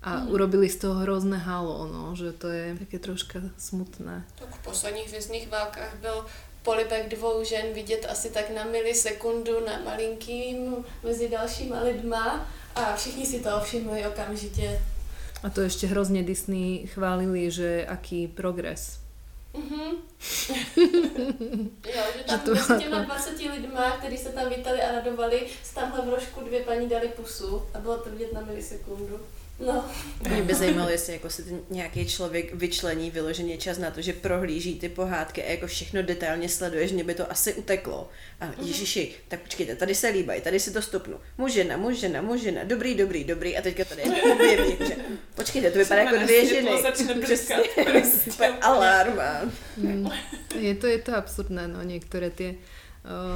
[0.03, 0.31] a mm.
[0.31, 4.25] urobili z toho hrozné halo, no, že to je také troška smutné.
[4.35, 6.25] Tak v posledních hvězdných válkách byl
[6.63, 13.25] polibek dvou žen vidět asi tak na milisekundu na malinkým mezi dalšíma lidma a všichni
[13.25, 14.81] si to všimli okamžitě.
[15.43, 18.99] A to ještě hrozně Disney chválili, že aký progres.
[19.53, 19.91] Mm-hmm.
[21.95, 25.47] jo, že tam že to mezi těma 20 lidma, kteří se tam vítali a radovali,
[25.63, 29.19] z tamhle v rožku dvě paní dali pusu a bylo to vidět na milisekundu.
[29.65, 29.85] No.
[30.29, 34.13] Mě by zajímalo, jestli jako si ten nějaký člověk vyčlení vyloženě čas na to, že
[34.13, 38.09] prohlíží ty pohádky a jako všechno detailně sleduješ, mě by to asi uteklo.
[38.39, 38.67] A mhm.
[38.67, 41.19] ježiši, tak počkejte, tady se líbají, tady si to stopnu.
[41.37, 43.57] Mužena, mužena, mužena, dobrý, dobrý, dobrý.
[43.57, 44.95] A teďka tady objeví, že
[45.35, 46.69] počkejte, to vypadá jako dvě ženy.
[47.23, 47.55] Přesně,
[48.61, 49.19] alarm.
[49.77, 50.09] Mm.
[50.59, 52.57] Je to, je to absurdné, no, některé ty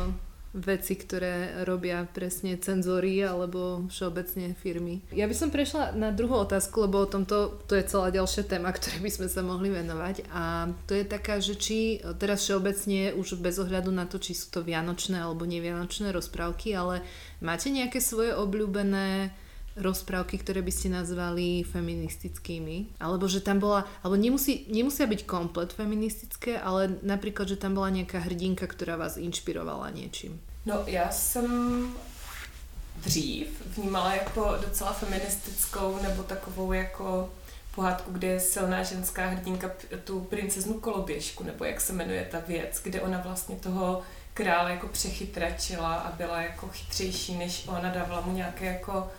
[0.07, 0.13] uh,
[0.55, 5.03] veci, ktoré robia presne cenzory alebo všeobecne firmy.
[5.11, 8.71] Ja by som prešla na druhú otázku, lebo o tomto to je celá ďalšia téma,
[8.77, 13.37] ktorej by sme sa mohli venovať a to je taká, že či teraz všeobecne už
[13.43, 17.03] bez ohľadu na to, či sú to vianočné alebo nevianočné rozprávky, ale
[17.43, 19.35] máte nejaké svoje obľúbené
[19.75, 22.95] rozprávky, ktoré by ste nazvali feministickými.
[22.99, 27.91] Alebo že tam bola, alebo nemusí, nemusia byť komplet feministické, ale napríklad, že tam bola
[27.91, 30.39] nejaká hrdinka, ktorá vás inšpirovala niečím.
[30.65, 31.87] No já jsem
[32.95, 37.29] dřív vnímala jako docela feministickou nebo takovou jako
[37.75, 39.71] pohádku, kde je silná ženská hrdinka
[40.03, 44.01] tu princeznu koloběžku, nebo jak se jmenuje ta věc, kde ona vlastně toho
[44.33, 49.11] krále jako přechytračila a byla jako chytřejší než ona, dávala mu nějaké jako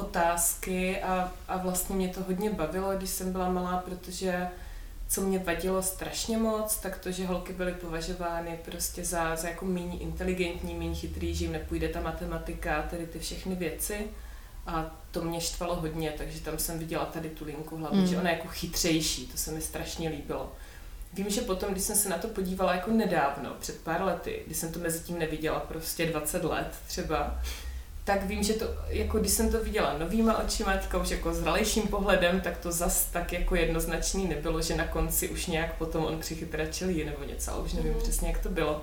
[0.00, 4.48] otázky a, a vlastně mě to hodně bavilo, když jsem byla malá, protože
[5.08, 9.64] co mě vadilo strašně moc, tak to, že holky byly považovány prostě za, za jako
[9.64, 14.06] méně inteligentní, méně chytrý, že jim nepůjde ta matematika, tedy ty všechny věci.
[14.66, 18.06] A to mě štvalo hodně, takže tam jsem viděla tady tu linku hlavně, mm.
[18.06, 20.52] že ona je jako chytřejší, to se mi strašně líbilo.
[21.12, 24.58] Vím, že potom, když jsem se na to podívala jako nedávno, před pár lety, když
[24.58, 27.40] jsem to mezi tím neviděla prostě 20 let třeba,
[28.14, 31.82] tak vím, že to, jako když jsem to viděla novýma očima, teďka už jako zralejším
[31.82, 36.18] pohledem, tak to zas tak jako jednoznačný nebylo, že na konci už nějak potom on
[36.18, 37.98] přichytračil ji nebo něco, ale už nevím mm.
[37.98, 38.82] přesně, jak to bylo.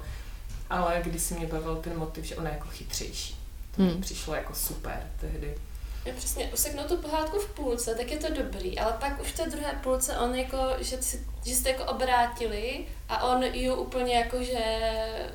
[0.70, 3.38] Ale když si mě bavil ten motiv, že ona je jako chytřejší.
[3.76, 4.02] To mi mm.
[4.02, 5.58] přišlo jako super tehdy.
[6.06, 9.38] Já přesně, useknout tu pohádku v půlce, tak je to dobrý, ale pak už v
[9.38, 14.16] té druhé půlce on jako, že, si, že jste jako obrátili a on ji úplně
[14.16, 14.64] jako, že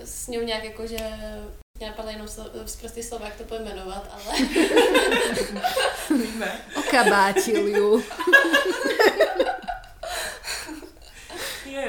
[0.04, 0.98] s ním nějak jako, že
[1.82, 2.28] mě napadla jenom
[2.66, 4.38] z prostý slova, jak to pojmenovat, ale...
[6.10, 6.60] Víme.
[6.76, 8.04] Okabátil ju.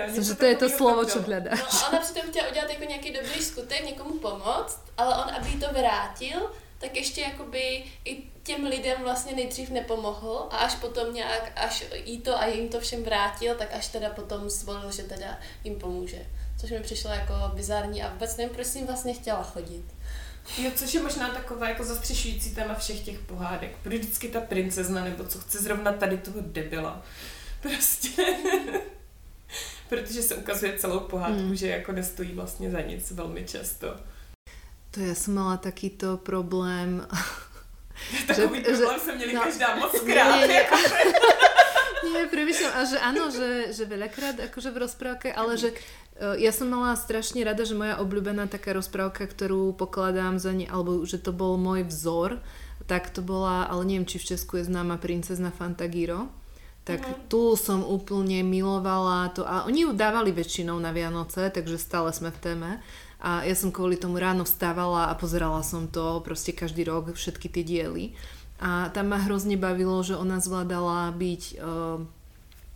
[0.06, 1.60] Myslím, že to je to slovo, co hledáš.
[1.60, 5.60] No, ona přitom chtěla udělat jako nějaký dobrý skutek, někomu pomoct, ale on, aby jí
[5.60, 11.51] to vrátil, tak ještě jakoby i těm lidem vlastně nejdřív nepomohl a až potom nějak,
[11.56, 15.39] až jí to a jim to všem vrátil, tak až teda potom zvolil, že teda
[15.63, 16.25] jim pomůže.
[16.63, 19.84] Což mi přišlo jako bizarní a vůbec nevím, proč jsem vlastně chtěla chodit.
[20.58, 23.78] Jo, což je možná takové jako zastřešující téma všech těch pohádek.
[23.84, 27.02] Proč vždycky ta princezna, nebo co chce zrovna tady toho debila.
[27.62, 28.10] Prostě.
[29.89, 31.56] Protože se ukazuje celou pohádku, hmm.
[31.56, 33.95] že jako nestojí vlastně za nic velmi často.
[34.91, 37.08] To já jsem mala takýto problém.
[38.28, 40.36] Takový že, problém že, jsem měli no, každá moc krát.
[40.36, 40.76] Nie, nie, jako.
[42.13, 46.54] Nie premyšľam, a že áno, že, že veľakrát akože v rozprávke, ale že uh, ja
[46.54, 51.17] som mala strašne rada, že moja obľúbená taká rozprávka, ktorú pokladám za ne, alebo že
[51.17, 52.38] to bol môj vzor,
[52.86, 56.30] tak to bola, ale neviem, či v Česku je známa princezna Fantagiro
[56.84, 57.19] tak uh-huh.
[57.32, 62.28] tu som úplne milovala to a oni ju dávali väčšinou na Vianoce, takže stále sme
[62.28, 62.71] v téme
[63.23, 67.47] a ja som kvôli tomu ráno vstávala a pozerala som to proste každý rok, všetky
[67.47, 68.06] tie diely.
[68.63, 71.99] A tam ma hrozne bavilo, že ona zvládala byť uh,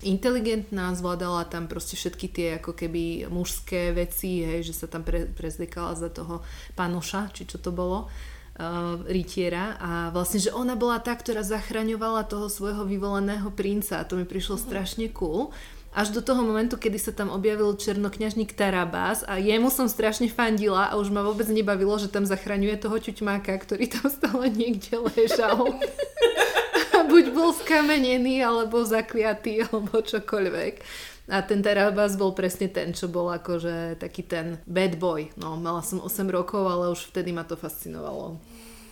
[0.03, 5.31] inteligentná, zvládala tam proste všetky tie ako keby mužské veci, hej, že sa tam pre,
[5.31, 6.43] prezlikala za toho
[6.75, 12.27] panoša, či čo to bolo uh, rytiera a vlastne, že ona bola tá, ktorá zachraňovala
[12.27, 14.67] toho svojho vyvoleného princa a to mi prišlo uh-huh.
[14.67, 15.55] strašne cool
[15.93, 20.91] až do toho momentu, kedy sa tam objavil černokňažník Tarabás a jemu som strašne fandila
[20.91, 25.73] a už ma vôbec nebavilo, že tam zachraňuje toho čuťmáka, ktorý tam stále niekde ležal.
[26.97, 30.73] a buď bol skamenený, alebo zakliatý, alebo čokoľvek.
[31.27, 35.27] A ten Tarabás bol presne ten, čo bol akože taký ten bad boy.
[35.35, 38.39] No, mala som 8 rokov, ale už vtedy ma to fascinovalo.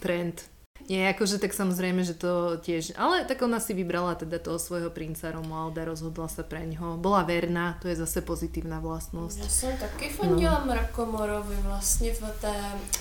[0.03, 0.54] Trend
[0.85, 2.93] nie, akože tak samozrejme, že to tiež...
[2.93, 7.01] Ale tak ona si vybrala teda toho svojho princa Romualda, rozhodla sa pre ňoho.
[7.01, 9.39] Bola verná, to je zase pozitívna vlastnosť.
[9.39, 10.65] Já jsem taky fandila no.
[10.73, 12.53] Mrakomorovi vlastně v té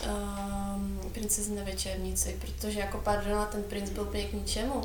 [0.07, 4.83] um, princezné večernici, protože jako pardon, ten princ byl úplně k ničemu.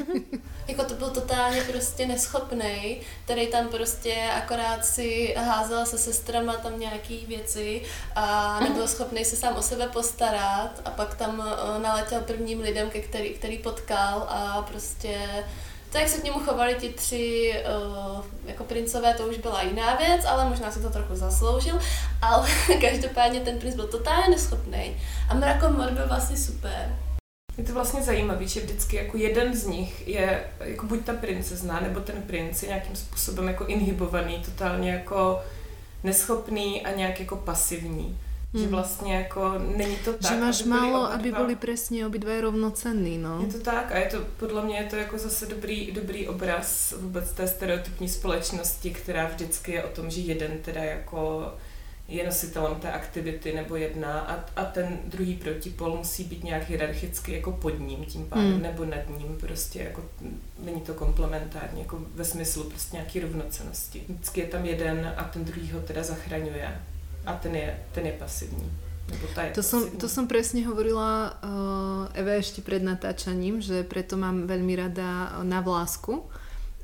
[0.68, 6.80] jako to byl totálně prostě neschopný, který tam prostě akorát si házel se sestrama tam
[6.80, 7.82] nějaký věci
[8.14, 12.90] a nebyl schopný se sám o sebe postarat a pak tam uh, naletěl prvním lidem,
[12.90, 15.18] ke který, který potkal a prostě
[15.92, 17.54] to, jak se k němu chovali ti tři
[18.16, 21.78] uh, jako princové, to už byla jiná věc, ale možná si to trochu zasloužil,
[22.22, 22.48] ale
[22.80, 24.96] každopádně ten princ byl totálně neschopný
[25.28, 26.96] a Mrakomor byl vlastně super.
[27.58, 31.80] Je to vlastně zajímavé, že vždycky jako jeden z nich je jako buď ta princezna,
[31.80, 35.42] nebo ten princ je nějakým způsobem jako inhibovaný, totálně jako
[36.04, 38.18] neschopný a nějak jako pasivní.
[38.54, 38.62] Hmm.
[38.62, 40.32] Že vlastně jako není to tak.
[40.32, 43.40] Že máš aby málo, aby byli přesně obidva rovnocenní, no.
[43.40, 46.94] Je to tak a je to, podle mě je to jako zase dobrý, dobrý obraz
[47.00, 51.52] vůbec té stereotypní společnosti, která vždycky je o tom, že jeden teda jako
[52.08, 57.32] je nositelem té aktivity nebo jedna a, a ten druhý protipol musí být nějak hierarchicky
[57.32, 58.62] jako pod ním tím pádem hmm.
[58.62, 60.04] nebo nad ním, prostě jako
[60.58, 64.02] není to komplementární, jako ve smyslu prostě nějaký rovnocenosti.
[64.08, 66.80] Vždycky je tam jeden a ten druhý ho teda zachraňuje
[67.26, 68.70] a ten je, ten je pasivní.
[69.54, 74.74] To, som, to som presne hovorila uh, Eve ešte pred natáčaním, že preto mám veľmi
[74.74, 76.26] rada na vlásku,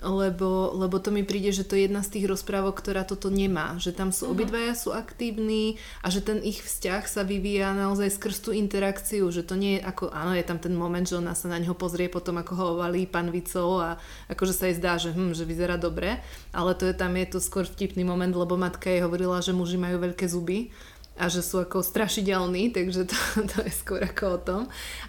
[0.02, 3.78] lebo, lebo to mi príde, že to je jedna z tých rozprávok, ktorá toto nemá.
[3.78, 4.34] Že tam sú uh-huh.
[4.34, 9.46] obidvaja sú aktívni a že ten ich vzťah sa vyvíja naozaj skrz tú interakciu, že
[9.46, 12.10] to nie je ako, áno, je tam ten moment, že ona sa na neho pozrie
[12.10, 16.18] potom, ako ho ovalí panvicou a akože sa jej zdá, že, hm, že vyzerá dobre,
[16.50, 19.78] ale to je tam je to skôr vtipný moment, lebo matka jej hovorila, že muži
[19.78, 20.74] majú veľké zuby
[21.12, 23.16] a že sú ako strašidelní, takže to,
[23.53, 24.62] to je skôr ako o tom.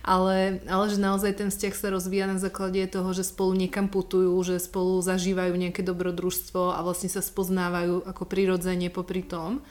[0.04, 4.36] Ale, ale že naozaj ten vzťah sa rozvíja na základe toho, že spolu niekam putujú,
[4.44, 9.64] že spolu zažívajú nejaké dobrodružstvo a vlastne sa spoznávajú ako prirodzene popri tom.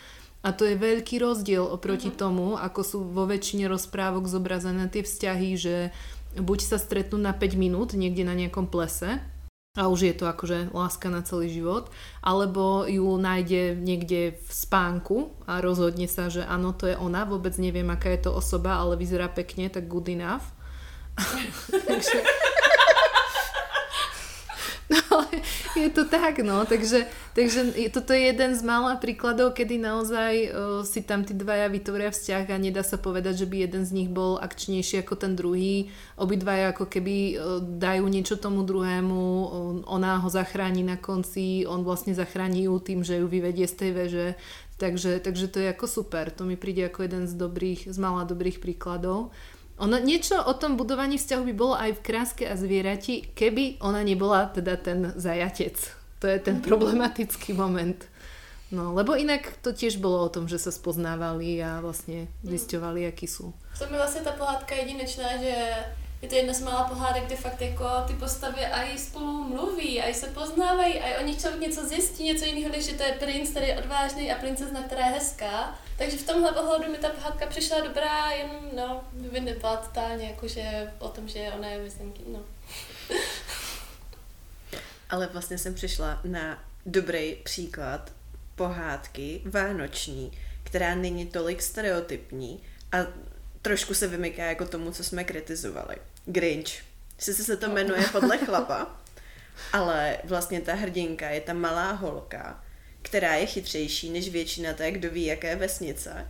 [0.43, 2.23] A to je veľký rozdiel oproti mm-hmm.
[2.23, 5.95] tomu, ako sú vo väčšine rozprávok zobrazené tie vzťahy, že
[6.35, 9.23] buď sa stretnú na 5 minút niekde na nejakom plese
[9.73, 11.89] a už je to akože láska na celý život,
[12.21, 17.57] alebo ju nájde niekde v spánku a rozhodne sa, že áno, to je ona, vôbec
[17.57, 20.45] neviem, aká je to osoba, ale vyzerá pekne, tak good enough.
[21.89, 22.21] Takže
[24.93, 25.25] No,
[25.83, 30.51] je to tak, no, takže, takže toto je jeden z mála príkladov, kedy naozaj uh,
[30.87, 34.11] si tam tí dvaja vytvoria vzťah a nedá sa povedať, že by jeden z nich
[34.11, 35.91] bol akčnejší ako ten druhý.
[36.15, 39.51] Obidvaja ako keby uh, dajú niečo tomu druhému, uh,
[39.91, 43.91] ona ho zachráni na konci, on vlastne zachráni ju tým, že ju vyvedie z tej
[43.91, 44.27] veže.
[44.83, 48.27] Takže, takže to je ako super, to mi príde ako jeden z dobrých, z mála
[48.27, 49.31] dobrých príkladov.
[49.83, 54.07] Ono, niečo o tom budovaní vzťahu by bolo aj v Kráske a zvierati, keby ona
[54.07, 55.75] nebola teda ten zajatec.
[56.23, 56.65] To je ten mhm.
[56.71, 57.99] problematický moment.
[58.73, 62.55] No, lebo inak to tiež bolo o tom, že sa spoznávali a vlastne mhm.
[62.55, 63.51] zisťovali, akí sú.
[63.83, 65.55] To mi vlastne tá pohádka jedinečná, že
[66.23, 70.15] je to jedna z mála pohádek, kde fakt jako ty postavy aj spolu mluví, aj
[70.15, 73.51] se poznávají, aj o nich člověk něco zjistí, něco jiného, než že to je princ,
[73.51, 75.79] který je odvážný a princezna, která je hezká.
[75.99, 80.93] Takže v tomhle pohledu mi ta pohádka přišla dobrá, jen no, by nebyla totálně jakože
[80.99, 82.41] o tom, že ona je vyznamky, no.
[85.11, 88.13] Ale vlastně jsem přišla na dobrý příklad
[88.57, 92.97] pohádky vánoční, která není tolik stereotypní a
[93.63, 95.97] trošku se vymyká jako tomu, co jsme kritizovali.
[96.27, 96.83] Grinch.
[97.19, 99.01] Sice se to jmenuje podle chlapa,
[99.73, 102.65] ale vlastně ta hrdinka je ta malá holka,
[103.03, 106.29] která je chytřejší než většina té, kdo ví, jaké vesnice,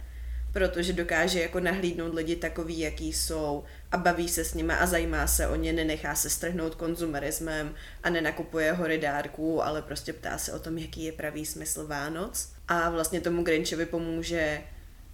[0.53, 5.27] protože dokáže jako nahlídnout lidi takový, jaký jsou a baví se s nimi a zajímá
[5.27, 10.53] se o ně, nenechá se strhnout konzumerismem a nenakupuje hory dárků, ale prostě ptá se
[10.53, 12.49] o tom, jaký je pravý smysl Vánoc.
[12.69, 14.63] A vlastně tomu Grinchovi pomůže,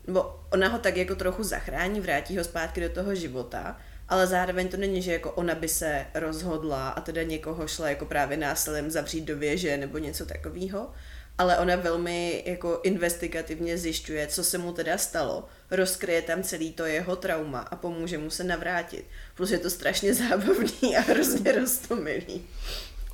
[0.07, 3.77] nebo ona ho tak jako trochu zachrání, vrátí ho zpátky do toho života,
[4.09, 8.07] ale zároveň to není, že jako ona by se rozhodla a teda někoho šla jako
[8.07, 10.91] právě násilím zavřít do věže nebo něco takového,
[11.39, 16.85] ale ona velmi jako investigativně zjišťuje, co se mu teda stalo, rozkryje tam celý to
[16.85, 19.05] jeho trauma a pomůže mu se navrátit.
[19.35, 22.47] Plus je to strašně zábavný a hrozně roztomilý.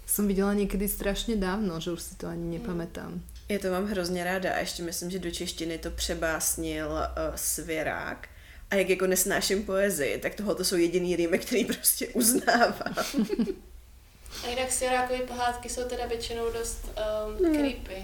[0.07, 3.21] Jsem viděla někdy strašně dávno, že už si to ani nepamätám.
[3.49, 8.29] Já to mám hrozně ráda a ještě myslím, že do češtiny to přebásnil uh, Svěrák.
[8.75, 12.95] A jak jako nesnáším poezii, tak tohle to jsou jediný rýmy, který prostě uznávám.
[14.45, 17.55] A jinak Sirákové pohádky jsou teda většinou dost um, hmm.
[17.55, 18.03] creepy.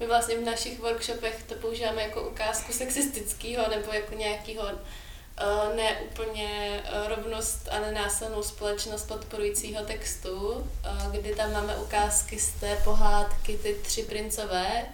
[0.00, 6.82] My vlastně v našich workshopech to používáme jako ukázku sexistického nebo jako nějakého uh, neúplně
[6.82, 13.58] uh, rovnost a nenásilnou společnost podporujícího textu, uh, kdy tam máme ukázky z té pohádky
[13.62, 14.86] Ty tři princové,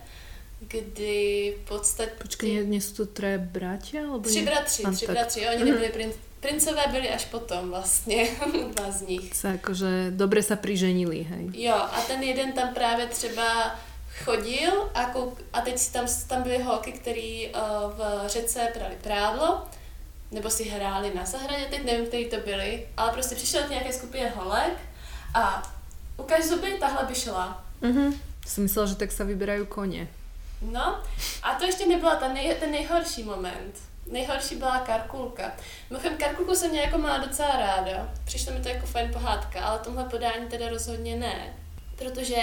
[0.61, 2.13] kdy v podstatě...
[2.23, 3.99] Počkej, nejsou to tři bratři?
[4.23, 8.29] Tři bratři, tři bratři, oni nebyli princ, Princové byli až potom vlastně,
[8.75, 9.37] dva z nich.
[9.37, 11.51] Se jakože dobře se přiženili, hej.
[11.53, 13.79] Jo, a ten jeden tam právě třeba
[14.25, 17.53] chodil a, kouk, a teď tam, tam byly holky, který uh,
[17.97, 19.63] v řece prali prádlo,
[20.31, 23.93] nebo si hráli na zahradě, teď nevím, který to byli, ale prostě přišel k nějaké
[23.93, 24.75] skupině holek
[25.35, 25.75] a
[26.17, 27.65] ukaž zuby, tahle by šla.
[27.81, 28.15] Mhm.
[28.47, 30.09] Jsem myslela, že tak se vybírají koně.
[30.63, 31.03] No,
[31.43, 33.75] a to ještě nebyla ta nej, ten nejhorší moment
[34.11, 35.53] nejhorší byla Karkulka.
[35.91, 38.13] Mimochodem Karkulku jsem měla jako má docela ráda.
[38.25, 41.57] Přišlo mi to jako fajn pohádka, ale tomhle podání teda rozhodně ne.
[41.97, 42.37] Protože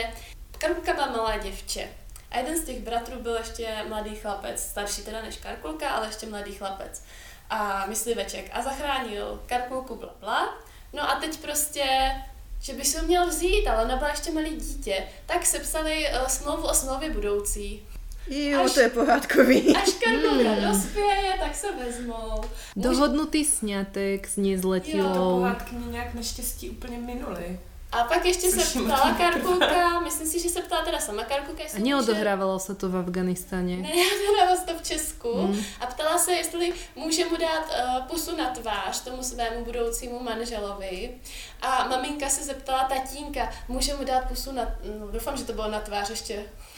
[0.57, 1.89] Karkulka byla malá děvče.
[2.31, 6.25] A jeden z těch bratrů byl ještě mladý chlapec, starší teda než Karkulka, ale ještě
[6.25, 7.03] mladý chlapec.
[7.49, 8.49] A mysliveček.
[8.53, 10.57] A zachránil Karkulku bla bla.
[10.93, 12.11] No a teď prostě
[12.59, 16.67] že by se měl vzít, ale ona byla ještě malý dítě, tak sepsali uh, smlouvu
[16.67, 17.87] o smlouvě budoucí.
[18.29, 19.75] Jo, až, to je pohádkový.
[19.75, 20.71] Až Karkulka hmm.
[20.71, 22.41] dospěje, tak se vezmou.
[22.75, 25.07] Dohodnutý snětek s nezletilou.
[25.07, 27.59] Jo, to pohádky mě nějak naštěstí úplně minuly.
[27.95, 31.63] A pak ještě se ptala Karkulka, myslím si, že se ptala teda sama Karkulka.
[31.63, 33.77] A neodohrávalo se to v Afganistáně.
[33.77, 33.89] Ne,
[34.25, 35.33] odohrávalo se to v Česku.
[35.33, 35.63] Hmm.
[35.79, 41.15] A ptala se, jestli může mu dát uh, pusu na tvář tomu svému budoucímu manželovi.
[41.61, 44.75] A maminka se zeptala tatínka, může mu dát pusu na...
[44.99, 46.43] No, doufám, že to bylo na tvář ještě.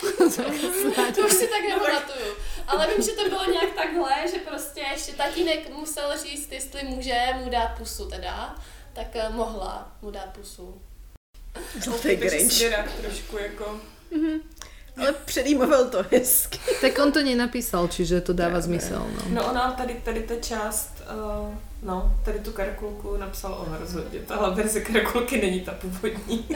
[1.14, 2.34] to už si tak nepamatuju.
[2.66, 7.26] Ale vím, že to bylo nějak takhle, že prostě ještě tatínek musel říct, jestli může
[7.44, 8.54] mu dát pusu teda.
[8.92, 10.80] Tak uh, mohla mu dát pusu.
[11.84, 12.62] Zlatý Grinch.
[13.00, 13.80] trošku jako...
[14.12, 14.40] Mm-hmm.
[15.00, 16.58] Ale předýmoval to hezky.
[16.80, 18.94] tak on to nenapísal, čiže to dává smysl.
[18.94, 21.02] No, no ona tady, tady ta část,
[21.40, 24.20] uh, no, tady tu karkulku napsal on rozhodně.
[24.20, 26.46] Tahle verze karkulky není ta původní.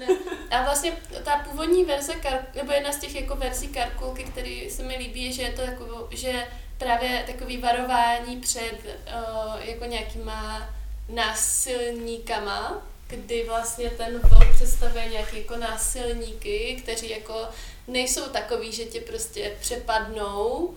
[0.00, 0.06] ne.
[0.50, 0.92] A vlastně
[1.24, 5.24] ta původní verze, kar, nebo jedna z těch jako verzí karkulky, který se mi líbí,
[5.24, 6.46] je, že je to jako, že
[6.78, 10.68] právě takový varování před uh, jako nějakýma
[11.08, 17.48] násilníkama, kdy vlastně ten vlk představuje nějaký jako násilníky, kteří jako
[17.88, 20.74] nejsou takový, že tě prostě přepadnou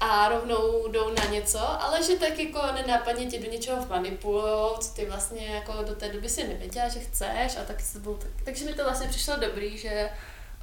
[0.00, 4.94] a rovnou jdou na něco, ale že tak jako nenápadně tě do něčeho manipulujou, co
[4.94, 8.30] ty vlastně jako do té doby si nevěděla, že chceš a tak se byl tak,
[8.44, 10.10] takže mi to vlastně přišlo dobrý, že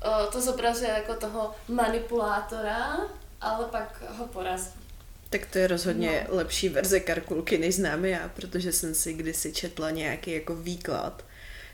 [0.06, 2.98] uh, to zobrazuje jako toho manipulátora,
[3.42, 4.81] ale pak ho porazí.
[5.32, 6.36] Tak to je rozhodně no.
[6.36, 11.26] lepší verze Karkulky, než znám já, protože jsem si kdysi četla nějaký jako výklad,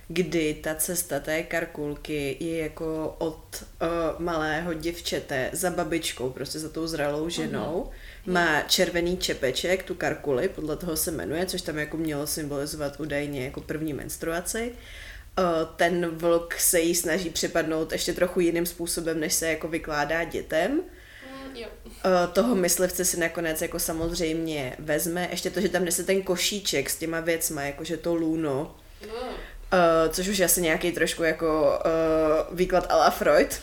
[0.08, 3.88] kdy ta cesta té karkulky je jako od uh,
[4.22, 7.92] malého děvčete za babičkou, prostě za tou zralou ženou.
[8.26, 8.32] Uh-huh.
[8.32, 13.46] Má červený čepeček, tu karkuli, podle toho se jmenuje, což tam jako mělo symbolizovat údajně
[13.46, 14.72] jako první menstruaci.
[15.40, 15.46] Uh,
[15.76, 20.82] ten vlk se jí snaží přepadnout ještě trochu jiným způsobem, než se jako vykládá dětem.
[21.58, 21.68] Jo.
[21.86, 25.28] Uh, toho myslivce si nakonec jako samozřejmě vezme.
[25.32, 28.76] Ještě to, že tam nese ten košíček s těma věcma, jakože to lůno.
[29.02, 29.10] Mm.
[29.10, 33.62] Uh, což už je asi nějaký trošku jako uh, výklad a la Freud.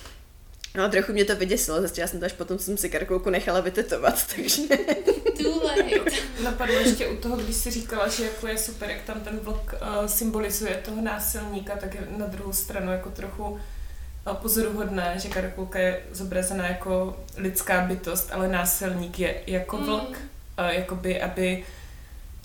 [0.75, 3.31] No a trochu mě to vyděsilo, zjistila jsem to až potom, co jsem si karkulku
[3.31, 4.63] nechala vytetovat, takže...
[5.43, 6.11] Too late.
[6.43, 9.73] Napadlo ještě u toho, když jsi říkala, že jako je super, jak tam ten vlk
[9.73, 13.61] uh, symbolizuje toho násilníka, tak je na druhou stranu jako trochu uh,
[14.33, 20.09] pozoruhodné, že karkulka je zobrazená jako lidská bytost, ale násilník je jako vlk.
[20.09, 20.69] Mm.
[20.69, 21.65] Jakoby, aby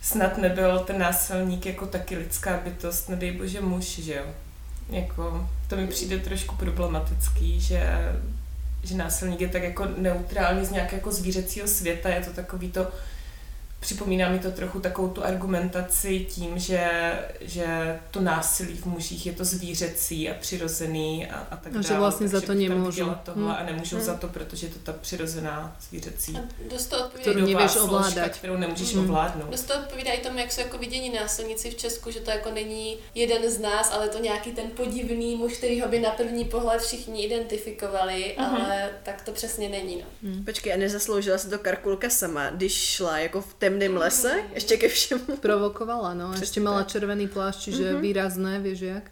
[0.01, 4.25] snad nebyl ten násilník jako taky lidská bytost, nedej bože muž, že jo.
[4.89, 7.83] Jako, to mi přijde trošku problematický, že,
[8.83, 12.87] že násilník je tak jako neutrální z nějakého jako zvířecího světa, je to takový to,
[13.79, 16.89] Připomíná mi to trochu takovou tu argumentaci tím, že,
[17.41, 21.83] že to násilí v mužích je to zvířecí a přirozený a, a tak no, dále.
[21.83, 23.15] že vlastně za to nemůžu.
[23.23, 23.51] Tohle hmm.
[23.51, 24.05] a nemůžu hmm.
[24.05, 26.37] za to, protože je to ta přirozená zvířecí.
[26.37, 26.39] A
[26.71, 28.31] dost to odpovídá, kterou nevíš ovládat.
[28.31, 29.03] kterou nemůžeš hmm.
[29.03, 29.51] ovládnout.
[29.51, 32.51] Dost to odpovídá i tomu, jak jsou jako vidění násilníci v Česku, že to jako
[32.51, 36.45] není jeden z nás, ale to nějaký ten podivný muž, který ho by na první
[36.45, 38.55] pohled všichni identifikovali, hmm.
[38.55, 39.95] ale tak to přesně není.
[39.95, 40.29] No.
[40.29, 40.45] Hmm.
[40.45, 44.87] Počkej, a nezasloužila se to Karkulka sama, když šla jako v temném lese, ještě ke
[44.87, 45.37] všemu.
[45.41, 46.31] Provokovala, no.
[46.31, 48.01] Přesně ešte mala červený plášť, čiže mm-hmm.
[48.01, 49.05] výrazné, vieš jak.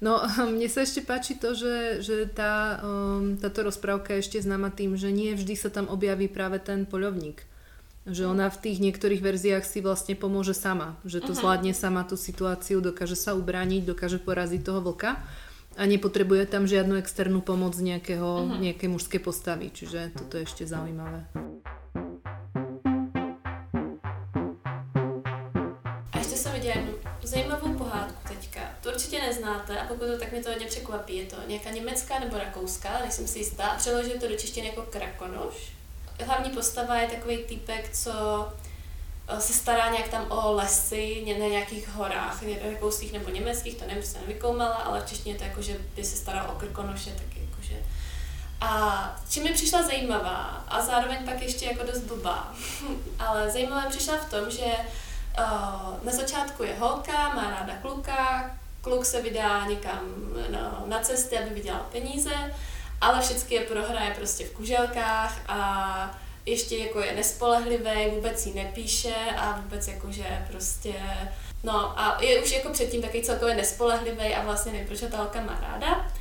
[0.00, 4.38] No a mne sa ešte páči to, že, že tá, um, táto rozprávka je ešte
[4.38, 7.42] známa tým, že nie vždy sa tam objaví práve ten poľovník.
[8.06, 11.00] Že ona v tých niektorých verziách si vlastne pomôže sama.
[11.02, 11.40] Že to uh-huh.
[11.42, 15.18] zvládne sama tú situáciu, dokáže sa ubrániť, dokáže poraziť toho vlka
[15.74, 19.74] a nepotrebuje tam žiadnu externú pomoc nejakého, nejakej mužskej postavy.
[19.74, 21.26] Čiže toto je ešte zaujímavé.
[28.98, 31.16] Určitě neznáte a pokud to tak mě to hodně překvapí.
[31.16, 33.74] Je to nějaká německá nebo rakouská, nejsem si jistá.
[33.76, 35.54] Přeložil to do češtiny jako krakonoš.
[36.24, 38.12] Hlavní postava je takový týpek, co
[39.28, 44.02] eh, se stará nějak tam o lesy na nějakých horách, rakouských nebo německých, to nevím,
[44.02, 47.82] se nevykoumala, ale v češtině to jako, že by se staral o krkonoše, tak jakože.
[48.60, 52.54] A čím mi přišla zajímavá a zároveň pak ještě jako dost blbá,
[53.18, 54.64] ale zajímavá přišla v tom, že
[56.02, 60.00] na začátku je holka, má ráda kluka, kluk se vydá někam
[60.50, 62.54] na, na cesty, aby vydělal peníze,
[63.00, 69.14] ale všechny je prohraje prostě v kuželkách a ještě jako je nespolehlivý, vůbec jí nepíše
[69.38, 70.94] a vůbec jakože prostě
[71.64, 75.40] No a je už jako předtím taky celkově nespolehlivý a vlastně nevím, proč ta holka
[75.40, 76.12] má ráda.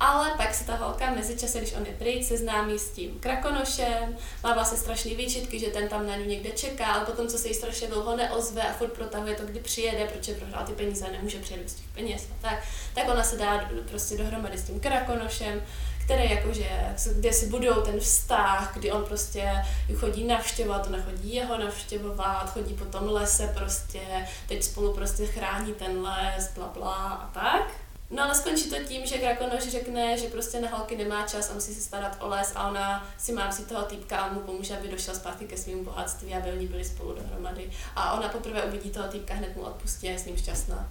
[0.00, 4.54] Ale pak se ta holka mezičase, když on je pryč, seznámí s tím krakonošem, má
[4.54, 7.54] vlastně strašný výčitky, že ten tam na ní někde čeká, ale potom, co se jí
[7.54, 11.38] strašně dlouho neozve a furt protahuje to, kdy přijede, protože prohrál ty peníze a nemůže
[11.38, 15.62] přijet bez těch peněz a tak, tak ona se dá prostě dohromady s tím krakonošem,
[16.04, 19.52] který jakože, kde si budou ten vztah, kdy on prostě
[19.96, 24.00] chodí navštěvovat, ona chodí jeho navštěvovat, chodí po tom lese prostě,
[24.48, 27.85] teď spolu prostě chrání ten les, bla bla a tak.
[28.10, 31.54] No ale skončí to tím, že Krakonoš řekne, že prostě na holky nemá čas a
[31.54, 34.76] musí se starat o les a ona si má si toho týpka a mu pomůže,
[34.76, 37.70] aby došel zpátky ke svému bohatství, aby oni byli spolu dohromady.
[37.96, 40.88] A ona poprvé uvidí toho týpka, hned mu odpustí a je s ním šťastná.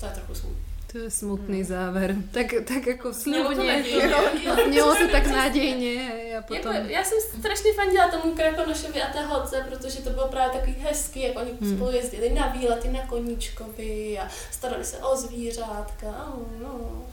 [0.00, 0.69] To je trochu smutné.
[0.92, 1.64] To je smutný hmm.
[1.64, 2.16] záver.
[2.30, 3.84] Tak, tak jako slibně.
[4.68, 5.94] Mělo to tak nadějně.
[6.32, 6.74] Já, potom...
[6.74, 10.76] jako, já jsem strašně fandila tomu Krakonošovi a té holce, protože to bylo právě takový
[10.80, 11.76] hezký, jak oni hmm.
[11.76, 16.32] spolu jezdili na výlety na koníčkovi a starali se o zvířátka.
[16.62, 17.06] No.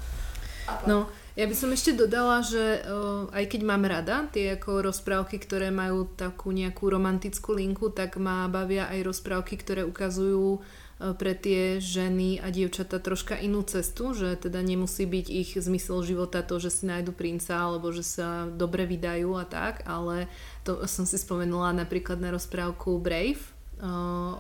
[0.68, 1.08] A no,
[1.40, 5.72] ja by som ešte dodala, že uh, aj keď mám rada tie ako rozprávky, ktoré
[5.72, 11.78] majú takú nejakú romantickú linku, tak ma bavia aj rozprávky, ktoré ukazujú E, pre tie
[11.78, 16.74] ženy a dievčata troška inú cestu, že teda nemusí byť ich zmysel života to, že
[16.74, 20.26] si nájdu princa alebo že sa dobre vydajú a tak, ale
[20.66, 23.58] to som si spomenula napríklad na rozprávku Brave,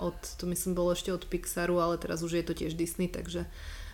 [0.01, 3.45] od, to myslím bolo ešte od Pixaru, ale teraz už je to tiež Disney, takže,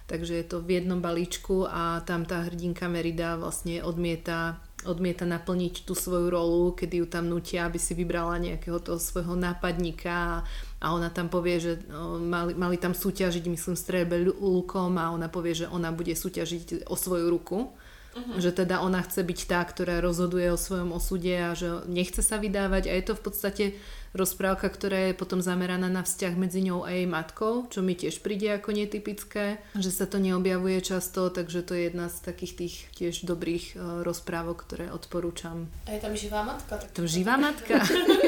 [0.08, 5.84] takže je to v jednom balíčku a tam tá hrdinka Merida vlastne odmieta odmieta naplniť
[5.84, 10.44] tú svoju rolu, kedy ju tam nutia, aby si vybrala nejakého toho svojho nápadníka
[10.80, 11.72] a ona tam povie, že
[12.20, 16.96] mali, mali tam súťažiť, myslím, strebe lukom a ona povie, že ona bude súťažiť o
[16.96, 17.72] svoju ruku
[18.14, 18.38] Uh-huh.
[18.38, 22.38] Že teda ona chce byť tá, ktorá rozhoduje o svojom osude a že nechce sa
[22.38, 23.66] vydávať a je to v podstate
[24.14, 28.22] rozprávka, ktorá je potom zameraná na vzťah medzi ňou a jej matkou, čo mi tiež
[28.22, 32.76] príde ako netypické, že sa to neobjavuje často, takže to je jedna z takých tých
[32.94, 35.66] tiež dobrých uh, rozprávok, ktoré odporúčam.
[35.90, 36.78] A je tam živá matka?
[36.78, 37.82] Tak tam živá matka.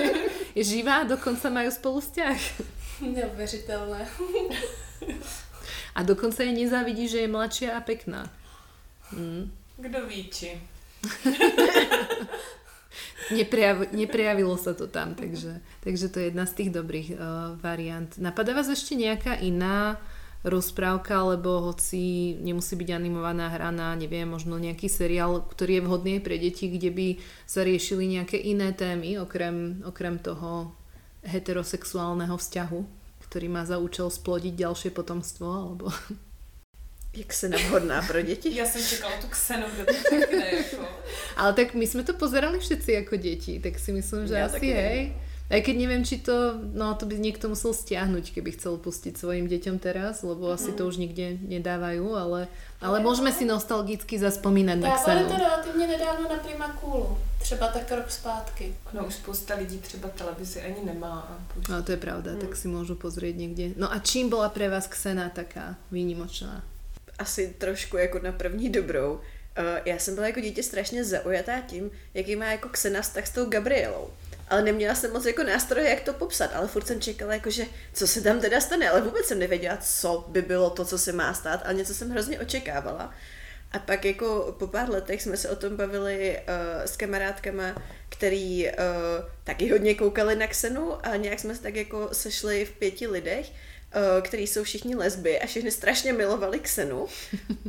[0.57, 2.39] je živá, dokonca majú spolu vzťah.
[3.05, 4.01] Neuvěřitelné.
[5.95, 8.25] a dokonca jej nezávidí, že je mladšia a pekná.
[9.13, 9.53] Mm.
[9.77, 10.55] Kdo ví, či?
[13.25, 17.17] Neprejav, neprejavilo sa to tam, takže, takže to je jedna z tých dobrých uh,
[17.57, 18.13] variant.
[18.21, 19.97] Napadá vás ešte nejaká iná
[20.45, 26.37] rozprávka, alebo hoci nemusí byť animovaná hraná, neviem, možno nejaký seriál, ktorý je vhodný pre
[26.37, 27.07] deti, kde by
[27.49, 30.77] sa riešili nejaké iné témy, okrem, okrem toho
[31.25, 32.79] heterosexuálneho vzťahu,
[33.25, 35.89] ktorý má za účel splodiť ďalšie potomstvo, alebo
[37.17, 38.55] jak se nevhodná pro děti.
[38.55, 40.87] Já jsem čekala tu ksenu, kde to jako.
[41.37, 44.73] Ale tak my jsme to pozerali všetci jako děti, tak si myslím, že Já asi
[44.73, 45.13] hej.
[45.45, 49.45] Aj keď neviem, či to, no to by niekto musel stiahnuť, keby chcel pustiť svojim
[49.45, 52.49] deťom teraz, lebo asi to už nikde nedávajú, ale,
[52.81, 55.29] ale môžeme si nostalgicky zaspomínať na Ksenu.
[55.29, 58.75] to relativně nedávno na Prima Coolu, třeba tak rok zpátky.
[58.93, 61.37] No už spousta lidí třeba televizi ani nemá.
[61.69, 62.41] A no to je pravda, hmm.
[62.41, 63.65] tak si môžu pozrieť niekde.
[63.77, 66.65] No a čím bola pre vás Ksena taká výnimočná?
[67.19, 69.11] Asi trošku jako na první dobrou.
[69.13, 69.21] Uh,
[69.85, 73.45] já jsem byla jako dítě strašně zaujatá tím, jaký má jako Xena vztah s tou
[73.45, 74.09] Gabrielou.
[74.47, 77.65] Ale neměla jsem moc jako nástroje, jak to popsat, ale furt jsem čekala, jako, že
[77.93, 81.11] co se tam teda stane, ale vůbec jsem nevěděla, co by bylo to, co se
[81.11, 83.13] má stát, ale něco jsem hrozně očekávala.
[83.71, 88.67] A pak jako po pár letech jsme se o tom bavili uh, s kamarádkama, který
[88.67, 88.73] uh,
[89.43, 93.51] taky hodně koukali na Xenu a nějak jsme se tak jako sešli v pěti lidech
[93.51, 93.74] Eh,
[94.21, 97.07] který jsou všichni lesby a všichni strašně milovali Xenu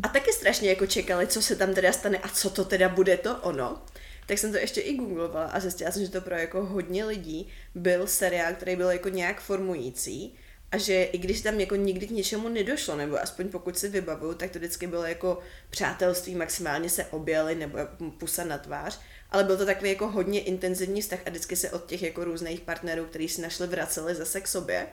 [0.03, 3.17] a taky strašně jako čekali, co se tam teda stane a co to teda bude
[3.17, 3.83] to ono.
[4.27, 7.49] Tak jsem to ještě i googlovala a zjistila jsem, že to pro jako hodně lidí
[7.75, 10.35] byl seriál, který byl jako nějak formující
[10.73, 14.35] a že i když tam jako nikdy k něčemu nedošlo, nebo aspoň pokud si vybavuju,
[14.35, 15.39] tak to vždycky bylo jako
[15.71, 17.79] přátelství, maximálně se objeli nebo
[18.19, 19.01] pusa na tvář,
[19.31, 22.61] ale byl to takový jako hodně intenzivní vztah a vždycky se od těch jako různých
[22.61, 24.87] partnerů, který si našli, vraceli zase k sobě.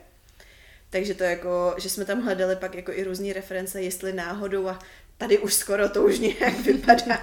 [0.94, 4.78] Takže to jako, že jsme tam hledali pak jako i různé reference, jestli náhodou a
[5.18, 7.18] tady už skoro to už nějak vypadá.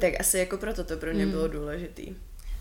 [0.00, 1.32] tak asi jako proto to pro mě hmm.
[1.32, 2.14] bylo důležitý.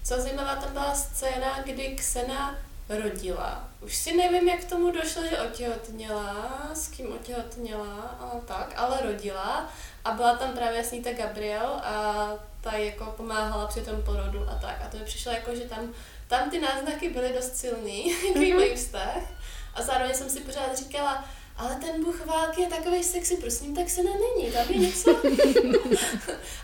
[0.04, 3.70] Co zajímavá tam byla scéna, kdy Ksena rodila.
[3.82, 9.00] Už si nevím, jak k tomu došlo, že otěhotněla, s kým otěhotněla a tak, ale
[9.04, 9.74] rodila
[10.06, 12.30] a byla tam právě ta Gabriel a
[12.62, 14.82] ta jako pomáhala při tom porodu a tak.
[14.86, 15.94] A to mi přišlo jako, že tam,
[16.28, 19.35] tam ty náznaky byly dost silný, jaký mají vztah.
[19.76, 21.26] A zároveň jsem si pořád říkala,
[21.58, 25.22] ale ten bůh války je takový sexy, prosím, tak se není, tam je něco.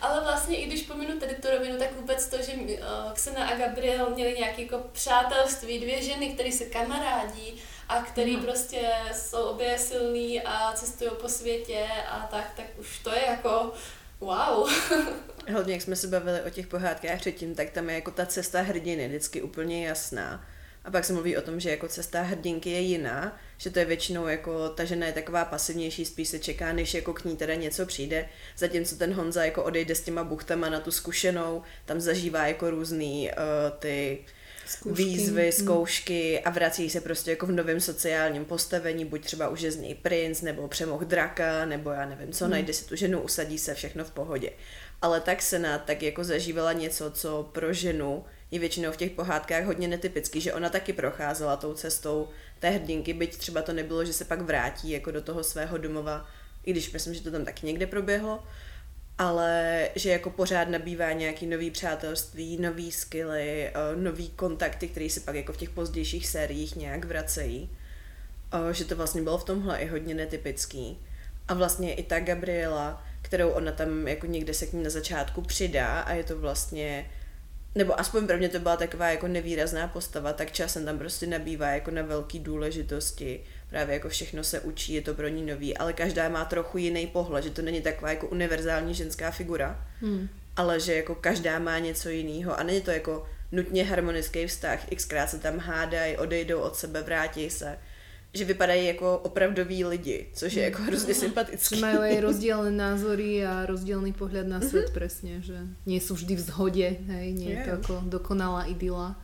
[0.02, 3.58] ale vlastně i když pominu tady tu rovinu, tak vůbec to, že uh, Xena a
[3.58, 8.44] Gabriel měli nějaké jako přátelství, dvě ženy, které se kamarádí a který mm.
[8.44, 13.72] prostě jsou obě silný a cestují po světě a tak, tak už to je jako
[14.20, 14.70] wow.
[15.54, 18.62] Hodně, jak jsme se bavili o těch pohádkách předtím, tak tam je jako ta cesta
[18.62, 20.46] hrdiny vždycky úplně jasná
[20.84, 23.86] a pak se mluví o tom, že jako cesta hrdinky je jiná, že to je
[23.86, 27.56] většinou jako ta žena je taková pasivnější, spíš se čeká, než jako k ní teda
[27.56, 32.48] něco přijde, zatímco ten Honza jako odejde s těma buchtama na tu zkušenou, tam zažívá
[32.48, 34.26] jako různý uh, ty
[34.66, 35.04] Zkoušky.
[35.04, 35.52] výzvy, hmm.
[35.52, 39.78] zkoušky a vrací se prostě jako v novém sociálním postavení, buď třeba už je z
[39.78, 42.52] něj princ, nebo přemoh draka, nebo já nevím co, hmm.
[42.52, 44.50] najde si tu ženu, usadí se, všechno v pohodě.
[45.02, 49.64] Ale tak Sena tak jako zažívala něco, co pro ženu je většinou v těch pohádkách
[49.64, 52.30] hodně netypický, že ona taky procházela tou cestou
[52.60, 56.28] té hrdinky, byť třeba to nebylo, že se pak vrátí jako do toho svého domova,
[56.64, 58.44] i když myslím, že to tam taky někde proběhlo,
[59.18, 65.20] ale že jako pořád nabývá nějaký nový přátelství, nový skilly, eh, nový kontakty, které se
[65.20, 67.70] pak jako v těch pozdějších sériích nějak vracejí.
[68.54, 71.00] Eh, že to vlastně bylo v tomhle i hodně netypický.
[71.48, 75.42] A vlastně i ta Gabriela, kterou ona tam jako někde se k ní na začátku
[75.42, 77.12] přidá a je to vlastně
[77.76, 81.68] nebo aspoň pro mě to byla taková jako nevýrazná postava, tak časem tam prostě nabývá
[81.68, 83.44] jako na velký důležitosti.
[83.70, 87.08] Právě jako všechno se učí, je to pro ní nový, ale každá má trochu jiný
[87.08, 90.30] pohled, že to není taková jako univerzální ženská figura, hmm.
[90.56, 95.30] ale že jako každá má něco jiného a není to jako nutně harmonický vztah, xkrát
[95.30, 97.78] se tam hádají, odejdou od sebe, vrátí se
[98.34, 101.76] že vypadají jako opravdoví lidi, což je jako hrozně sympatický.
[101.76, 104.94] Že mají aj rozdielne názory a rozdielný pohľad na svět mm-hmm.
[104.94, 109.20] presne, že nie sú vždy v zhode, hej, nie je to ako dokonalá idyla.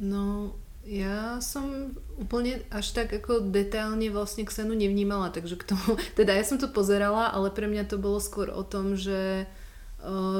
[0.00, 0.56] No,
[0.88, 6.44] ja som úplne až tak ako detailne vlastne Xenu nevnímala, takže k tomu, teda ja
[6.44, 9.44] som to pozerala, ale pre mňa to bolo skôr o tom, že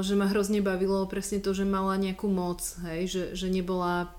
[0.04, 4.12] že ma hrozne bavilo presne to, že mala nejakú moc, hej, že, že nebola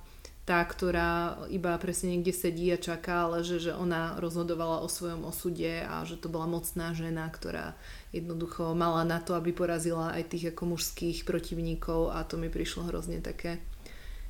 [0.46, 5.26] tá, ktorá iba presne niekde sedí a čaká, ale že, že ona rozhodovala o svojom
[5.26, 7.74] osude a že to bola mocná žena, ktorá
[8.14, 12.94] jednoducho mala na to, aby porazila aj tých ako mužských protivníkov a to mi prišlo
[12.94, 13.58] hrozne také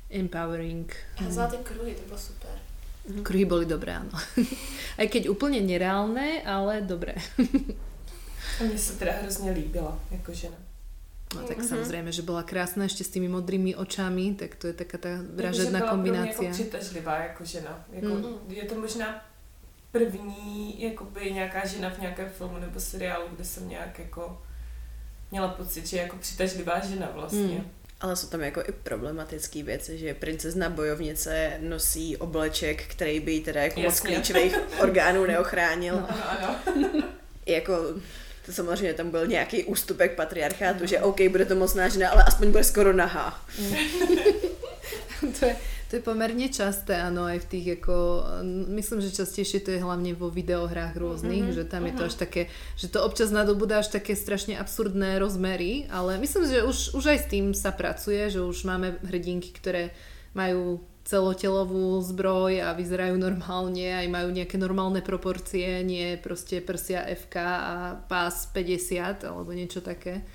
[0.08, 0.88] empowering.
[1.20, 2.56] A za tie kruhy, to bolo super.
[3.06, 3.20] Mhm.
[3.20, 4.16] Kruhy boli dobré, áno.
[5.00, 7.14] Aj keď úplne nereálne, ale dobré.
[8.60, 10.56] A mně se teda hrozně líbila jako žena.
[11.34, 11.68] No tak mm-hmm.
[11.68, 15.78] samozřejmě, že byla krásná ještě s tými modrými očami, tak to je taká ta vražedná
[15.78, 16.42] jako, kombinácia.
[16.42, 17.84] Jako přitažlivá jako žena.
[17.92, 18.38] Jako, mm.
[18.48, 19.24] Je to možná
[19.92, 24.42] první jakoby nějaká žena v nějakém filmu nebo seriálu, kde jsem nějak jako
[25.30, 27.40] měla pocit, že je jako přitažlivá žena vlastně.
[27.40, 27.70] Mm.
[28.00, 33.40] Ale jsou tam jako i problematické věci, že princezna bojovnice nosí obleček, který by jí
[33.40, 35.94] teda jako moc klíčových orgánů neochránil.
[35.94, 37.02] No, ano, ano.
[37.46, 37.72] jako
[38.46, 40.86] to samozřejmě tam byl nějaký ústupek patriarchátu, mm.
[40.86, 43.42] že OK, bude to mocná žena, ale aspoň bude skoro nahá.
[45.40, 45.56] to je,
[45.90, 48.24] to je pomerne časté, ano, aj v tých jako,
[48.68, 51.58] myslím, že častejšie to je hlavne vo videohrách rôznych, mm-hmm.
[51.58, 52.08] že tam je to mhm.
[52.10, 52.42] až také,
[52.78, 57.18] že to občas nadobúda až také strašne absurdné rozmery, ale myslím, že už, už aj
[57.18, 59.90] s tým sa pracuje, že už máme hrdinky, ktoré
[60.38, 67.34] majú celotelovú zbroj a vyzerajú normálne, aj majú nejaké normálne proporcie, nie proste prsia FK
[67.38, 67.74] a
[68.10, 70.26] pás 50 alebo niečo také.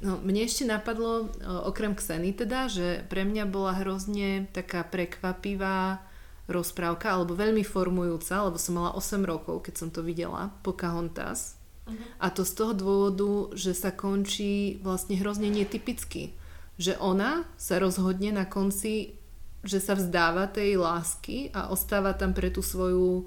[0.00, 1.32] No, mne ešte napadlo,
[1.68, 6.04] okrem Xeny teda, že pre mňa bola hrozne taká prekvapivá
[6.48, 11.58] rozprávka, alebo veľmi formujúca, lebo som mala 8 rokov, keď som to videla, Pocahontas.
[11.84, 11.96] Uh-huh.
[12.22, 16.36] A to z toho dôvodu, že sa končí vlastne hrozne netypicky.
[16.76, 19.18] Že ona sa rozhodne na konci
[19.66, 23.26] že sa vzdáva tej lásky a ostáva tam pre tú svoju,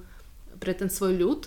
[0.58, 1.42] pre ten svoj ľud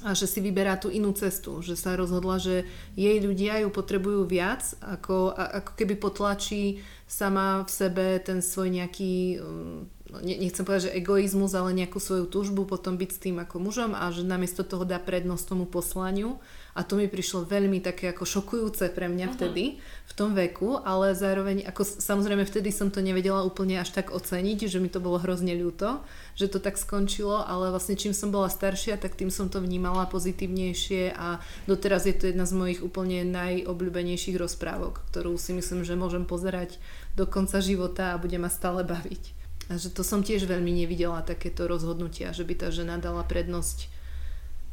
[0.00, 2.64] a že si vyberá tú inú cestu, že sa rozhodla, že
[2.96, 9.44] jej ľudia ju potrebujú viac, ako, ako keby potlačí sama v sebe ten svoj nejaký,
[9.44, 9.80] mm,
[10.24, 14.08] nechcem povedať, že egoizmus, ale nejakú svoju túžbu potom byť s tým ako mužom a
[14.08, 16.40] že namiesto toho dá prednosť tomu poslaniu
[16.80, 19.36] a to mi prišlo veľmi také ako šokujúce pre mňa uh-huh.
[19.36, 24.16] vtedy, v tom veku, ale zároveň, ako samozrejme vtedy som to nevedela úplne až tak
[24.16, 26.00] oceniť, že mi to bolo hrozne ľúto,
[26.40, 30.08] že to tak skončilo, ale vlastne čím som bola staršia, tak tým som to vnímala
[30.08, 36.00] pozitívnejšie a doteraz je to jedna z mojich úplne najobľúbenejších rozprávok, ktorú si myslím, že
[36.00, 36.80] môžem pozerať
[37.12, 39.36] do konca života a bude ma stále baviť.
[39.68, 43.99] A že to som tiež veľmi nevidela, takéto rozhodnutia, že by tá žena dala prednosť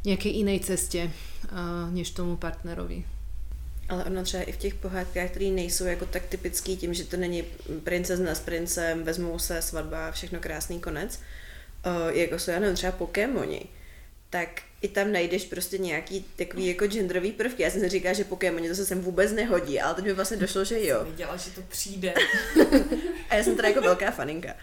[0.08, 1.12] nějaké jiné cestě
[1.92, 3.04] než tomu partnerovi.
[3.90, 7.18] Ale ona třeba i v těch pohádkách, které nejsou jako tak typický tím, že to
[7.18, 7.44] není
[7.84, 11.20] princezna s princem, vezmou se svatba, všechno krásný konec,
[12.14, 13.66] jako jsou, já nevím, třeba Pokémoni,
[14.30, 14.50] tak
[14.82, 17.64] i tam najdeš prostě nějaký takový jako genderový prvky.
[17.64, 20.38] Já jsem si říkala, že Pokémoni to se sem vůbec nehodí, ale teď mi vlastně
[20.38, 20.88] došlo, že jo.
[20.88, 22.14] Já jsem viděla, že to přijde.
[23.30, 24.54] a já jsem teda jako velká faninka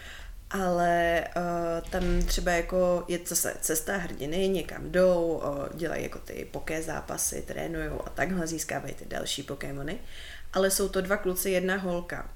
[0.51, 6.47] ale uh, tam třeba jako je zase cesta hrdiny, někam jdou, uh, dělají jako ty
[6.51, 9.97] poké zápasy, trénují a takhle získávají ty další Pokémony,
[10.53, 12.29] ale jsou to dva kluci, jedna holka.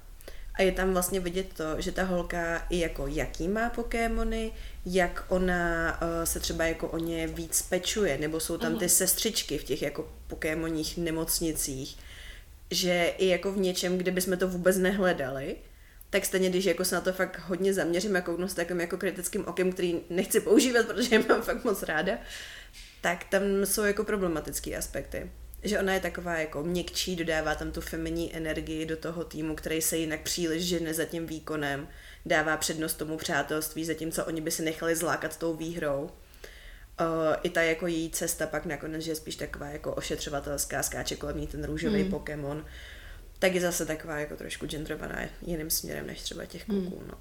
[0.54, 4.52] A je tam vlastně vidět to, že ta holka i jako jaký má Pokémony,
[4.86, 9.58] jak ona uh, se třeba jako o ně víc pečuje, nebo jsou tam ty sestřičky
[9.58, 11.98] v těch jako Pokémonních nemocnicích,
[12.70, 15.56] že i jako v něčem, kde bychom to vůbec nehledali,
[16.10, 18.96] tak stejně, když jako se na to fakt hodně zaměřím a kouknu s takovým jako
[18.96, 22.18] kritickým okem, který nechci používat, protože je mám fakt moc ráda,
[23.00, 25.30] tak tam jsou jako problematické aspekty.
[25.62, 29.82] Že ona je taková jako měkčí, dodává tam tu feminní energii do toho týmu, který
[29.82, 31.88] se jinak příliš žene za tím výkonem,
[32.26, 36.10] dává přednost tomu přátelství, zatímco oni by se nechali zlákat tou výhrou.
[37.00, 41.16] Uh, I ta jako její cesta pak nakonec, že je spíš taková jako ošetřovatelská, skáče
[41.16, 42.10] kolem ní ten růžový mm.
[42.10, 42.64] Pokémon
[43.40, 46.80] tak je zase taková jako trošku genderovaná jiným směrem než třeba těch hmm.
[46.80, 47.02] kluků.
[47.08, 47.14] No.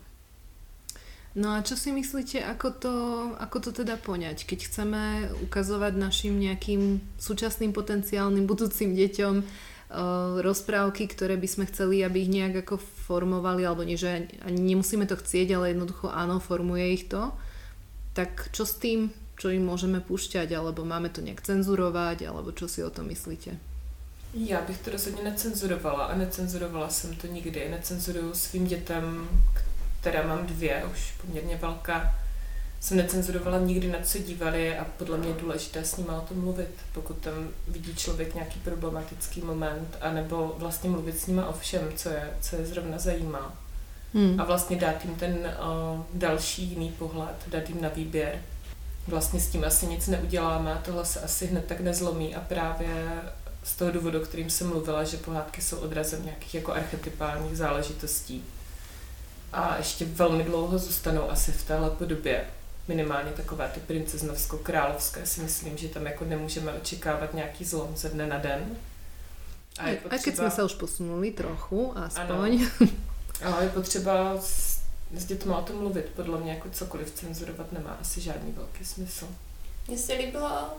[1.38, 2.96] No a čo si myslíte, ako to,
[3.38, 5.04] ako to teda poňať, keď chceme
[5.46, 9.46] ukazovať našim nejakým súčasným potenciálnym budúcim deťom uh,
[10.42, 15.06] rozprávky, ktoré by sme chceli, aby ich nejak ako formovali, alebo nie, že ani nemusíme
[15.06, 17.30] to chcieť, ale jednoducho áno, formuje ich to,
[18.18, 22.66] tak čo s tým, čo im môžeme púšťať, alebo máme to nejak cenzurovať, alebo čo
[22.66, 23.69] si o tom myslíte?
[24.34, 27.70] Já bych to rozhodně necenzurovala a necenzurovala jsem to nikdy.
[27.70, 29.30] Necenzuruju svým dětem,
[30.00, 32.16] které mám dvě, už poměrně velká,
[32.80, 36.40] jsem necenzurovala nikdy, na co dívali a podle mě je důležité s nimi o tom
[36.40, 37.34] mluvit, pokud tam
[37.68, 42.56] vidí člověk nějaký problematický moment, anebo vlastně mluvit s nimi o všem, co je, co
[42.56, 43.54] je zrovna zajímá.
[44.14, 44.40] Hmm.
[44.40, 48.42] A vlastně dát jim ten uh, další jiný pohled, dát jim na výběr.
[49.08, 53.06] Vlastně s tím asi nic neuděláme a tohle se asi hned tak nezlomí a právě
[53.64, 58.44] z toho důvodu, o kterým jsem mluvila, že pohádky jsou odrazem nějakých jako archetypálních záležitostí.
[59.54, 62.46] A ještě velmi dlouho zůstanou asi v téhle podobě.
[62.88, 68.28] Minimálně takové ty princeznovsko-královské si myslím, že tam jako nemůžeme očekávat nějaký zlom ze dne
[68.28, 68.76] na den.
[69.80, 70.22] A, je potřeba...
[70.22, 72.68] a keď jsme se už posunuli trochu, aspoň.
[72.80, 72.90] Ano.
[73.46, 74.80] Ale je potřeba s,
[75.16, 76.06] s dětmi o tom mluvit.
[76.16, 79.28] Podle mě jako cokoliv cenzurovat nemá asi žádný velký smysl.
[79.88, 80.78] Mně se líbilo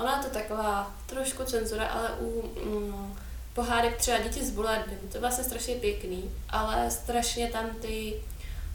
[0.00, 3.18] Ona je to taková trošku cenzura, ale u mm,
[3.54, 8.14] pohádek třeba Děti z Buledny, to je vlastně strašně pěkný, ale strašně tam ty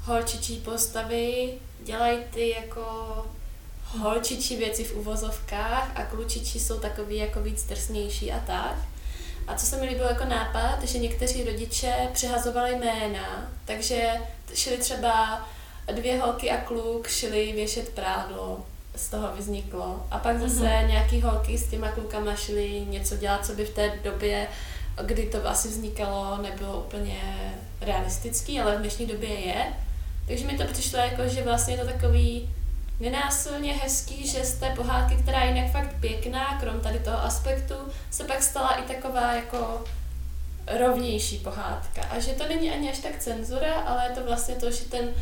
[0.02, 1.54] holčičí postavy
[1.84, 2.86] dělají ty jako
[3.84, 8.76] holčičí věci v uvozovkách a klučičí jsou takový jako víc trsnější a tak.
[9.48, 14.12] A co se mi líbilo jako nápad, že někteří rodiče přehazovali jména, takže
[14.54, 15.48] šli třeba
[15.92, 18.66] dvě holky a kluk šli věšet prádlo
[18.96, 20.06] z toho vzniklo.
[20.12, 20.88] A pak zase mm-hmm.
[20.88, 24.48] nějaký holky s těma klukama šli něco dělat, co by v té době,
[25.06, 27.22] kdy to asi vznikalo, nebylo úplně
[27.82, 29.74] realistický, ale v dnešní době je.
[30.28, 32.50] Takže mi to přišlo jako, že vlastně je to takový
[33.00, 37.76] nenásilně hezký, že z té pohádky, která je jinak fakt pěkná, krom tady toho aspektu,
[38.12, 39.84] se pak stala i taková jako
[40.68, 42.02] rovnější pohádka.
[42.02, 45.14] A že to není ani až tak cenzura, ale je to vlastně to, že ten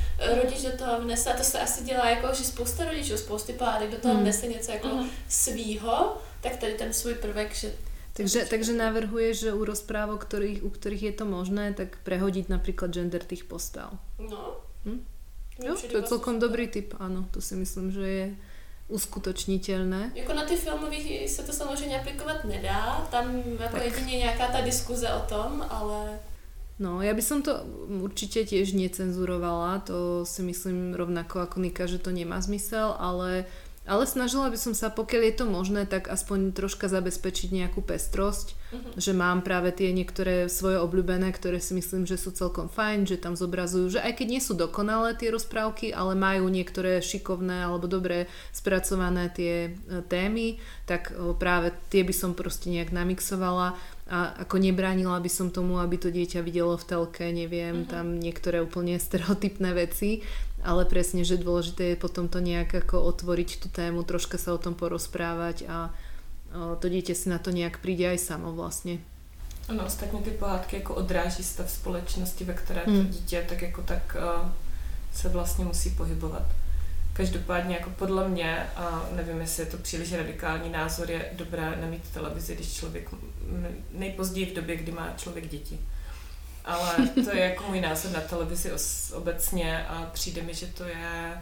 [0.42, 3.92] rodič do toho vnese, a to se asi dělá jako, že spousta rodičů, spousty pohádek
[3.92, 4.20] do toho mm.
[4.20, 5.10] vnese něco jako mm.
[5.30, 7.72] svýho, tak tady ten svůj prvek, že
[8.14, 12.94] takže, takže navrhuje, že u rozprávok, ktorých, u ktorých je to možné, tak prehodiť napríklad
[12.94, 13.90] gender tých postav.
[14.22, 14.62] No.
[14.86, 15.02] Hm?
[15.58, 17.26] Jo, to je celkom dobrý tip, áno.
[17.34, 18.28] To si myslím, že je
[18.94, 20.12] uskutečnitelné.
[20.16, 23.86] Jako na ty filmových se to samozřejmě aplikovat nedá, tam jako tak.
[23.86, 26.20] jedině nějaká ta diskuze o tom, ale...
[26.80, 27.62] No, ja by som to
[28.02, 33.46] určite tiež necenzurovala, to si myslím rovnako ako Nika, že to nemá zmysel, ale
[33.84, 38.56] ale snažila by som sa, pokiaľ je to možné, tak aspoň troška zabezpečiť nejakú pestrosť,
[38.56, 38.96] uh-huh.
[38.96, 43.20] že mám práve tie niektoré svoje obľúbené, ktoré si myslím, že sú celkom fajn, že
[43.20, 47.92] tam zobrazujú, že aj keď nie sú dokonalé tie rozprávky, ale majú niektoré šikovné alebo
[47.92, 54.60] dobre spracované tie e, témy, tak práve tie by som proste nejak namixovala a ako
[54.60, 57.92] nebránila by som tomu, aby to dieťa videlo v telke, neviem, uh-huh.
[57.92, 60.24] tam niektoré úplne stereotypné veci,
[60.64, 64.60] ale presne, že dôležité je potom to nejak ako otvoriť tú tému, troška sa o
[64.60, 65.92] tom porozprávať a
[66.80, 68.98] to dítě si na to nějak přijde aj samo vlastně.
[69.70, 73.06] Ano, ostatně ty pohádky jako odráží stav společnosti, ve které hmm.
[73.08, 74.50] to dítě tak jako tak uh,
[75.14, 76.46] se vlastně musí pohybovat.
[77.14, 82.02] Každopádně jako podle mě, a nevím, jestli je to příliš radikální názor, je dobré nemít
[82.14, 83.10] televizi, když člověk,
[83.94, 85.80] nejpozději v době, kdy má člověk děti
[86.66, 88.72] ale to je jako můj názor na televizi
[89.14, 91.42] obecně a přijde mi, že to je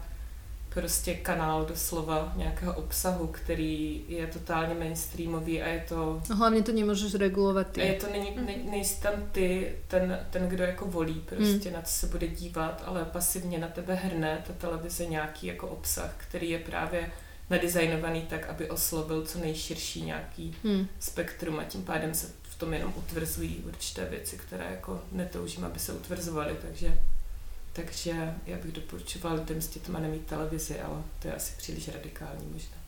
[0.74, 6.22] prostě kanál doslova nějakého obsahu, který je totálně mainstreamový a je to...
[6.32, 7.82] A hlavně to nemůžeš regulovat ty.
[7.82, 11.74] A je to, není, ne, nejsi tam ty, ten, ten, kdo jako volí prostě, hmm.
[11.74, 16.13] na co se bude dívat, ale pasivně na tebe hrne ta televize nějaký jako obsah,
[16.17, 17.11] který je právě
[17.49, 20.88] nadizajnovaný tak, aby oslovil co nejširší nějaký hmm.
[20.99, 22.28] spektrum a tím pádem se
[22.62, 27.01] tom jenom utvrzují určité věci, které jako netoužím, aby se utvrzovaly, takže,
[27.74, 32.45] takže já bych doporučovala lidem s dětma nemít televizi, ale to je asi příliš radikální
[32.53, 32.80] možná.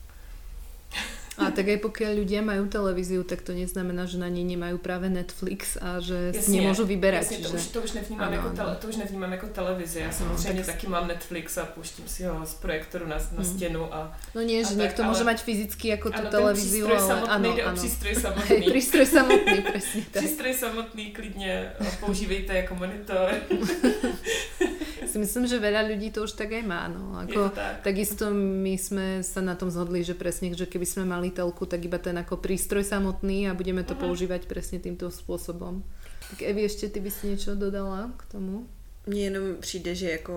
[1.34, 5.10] A tak aj pokiaľ ľudia majú televíziu, tak to neznamená, že na nej nemajú práve
[5.10, 7.26] Netflix a že jasně, si nemôžu vyberať.
[7.26, 10.00] Jasně, to, už, to, už nevnímám ano, jako tele, to už nevnímám jako televizi.
[10.00, 10.76] Já samozřejmě tak...
[10.76, 13.46] taky mám Netflix a pouštím si ho z projektoru na, na hmm.
[13.46, 13.94] stěnu.
[13.94, 15.10] A, no nie, že niekto ale...
[15.10, 17.78] môže mať fyzicky jako tu televíziu, ale samotný, ano, ano.
[17.78, 18.62] přístroj samotný.
[18.70, 20.22] prístroj samotný, presne tak.
[20.24, 23.34] Přístroj samotný klidně používejte jako monitor.
[25.14, 26.90] si myslím, že veľa ľudí to už tak aj má.
[26.90, 27.14] No.
[27.22, 27.86] Ako, tak.
[27.86, 31.86] Takisto my sme sa na tom zhodli, že presne, že keby sme mali telku, tak
[31.86, 34.10] iba ten ako prístroj samotný a budeme to uh-huh.
[34.10, 35.86] používať presne týmto spôsobom.
[36.34, 38.66] Tak Evi, ešte ty by si niečo dodala k tomu?
[39.08, 40.34] Mně jenom přijde, že jako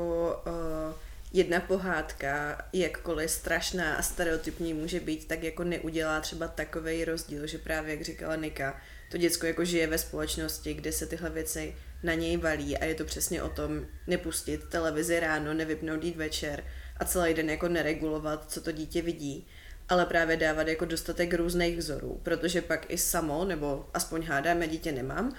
[0.47, 0.95] uh,
[1.33, 7.59] jedna pohádka, jakkoliv strašná a stereotypní může být, tak jako neudělá třeba takový rozdíl, že
[7.59, 12.15] právě, jak říkala Nika, to děcko jako žije ve společnosti, kde se tyhle věci na
[12.15, 16.65] něj valí a je to přesně o tom nepustit televizi ráno, nevypnout jít večer
[16.97, 19.47] a celý den jako neregulovat, co to dítě vidí.
[19.89, 24.93] ale právě dávat jako dostatek různých vzorů, protože pak i samo, nebo aspoň hádáme, dítě
[24.93, 25.33] nemám, uh,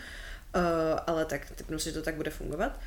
[1.07, 2.79] ale tak typnu si, že to tak bude fungovat,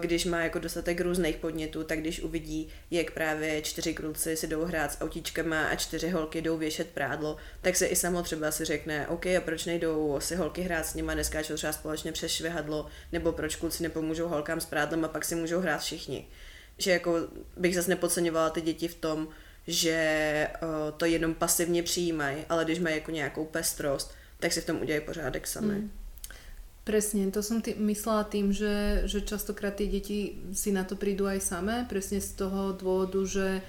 [0.00, 4.64] když má jako dostatek různých podnětů, tak když uvidí, jak právě čtyři kluci si jdou
[4.64, 8.64] hrát s autíčkama a čtyři holky jdou věšet prádlo, tak se i samo třeba si
[8.64, 12.86] řekne, OK, a proč nejdou si holky hrát s nima, neskáčou třeba společně přes švihadlo,
[13.12, 16.28] nebo proč kluci nepomůžou holkám s prádlem a pak si můžou hrát všichni.
[16.78, 17.16] Že jako
[17.56, 19.28] bych zase nepodceňovala ty děti v tom,
[19.66, 24.66] že uh, to jenom pasivně přijímají, ale když mají jako nějakou pestrost, tak si v
[24.66, 25.74] tom udělají pořádek sami.
[25.74, 25.99] Mm.
[26.90, 31.30] Presne, to som tý, myslela tým, že, že častokrát tie deti si na to prídu
[31.30, 33.62] aj samé, presne z toho dôvodu, že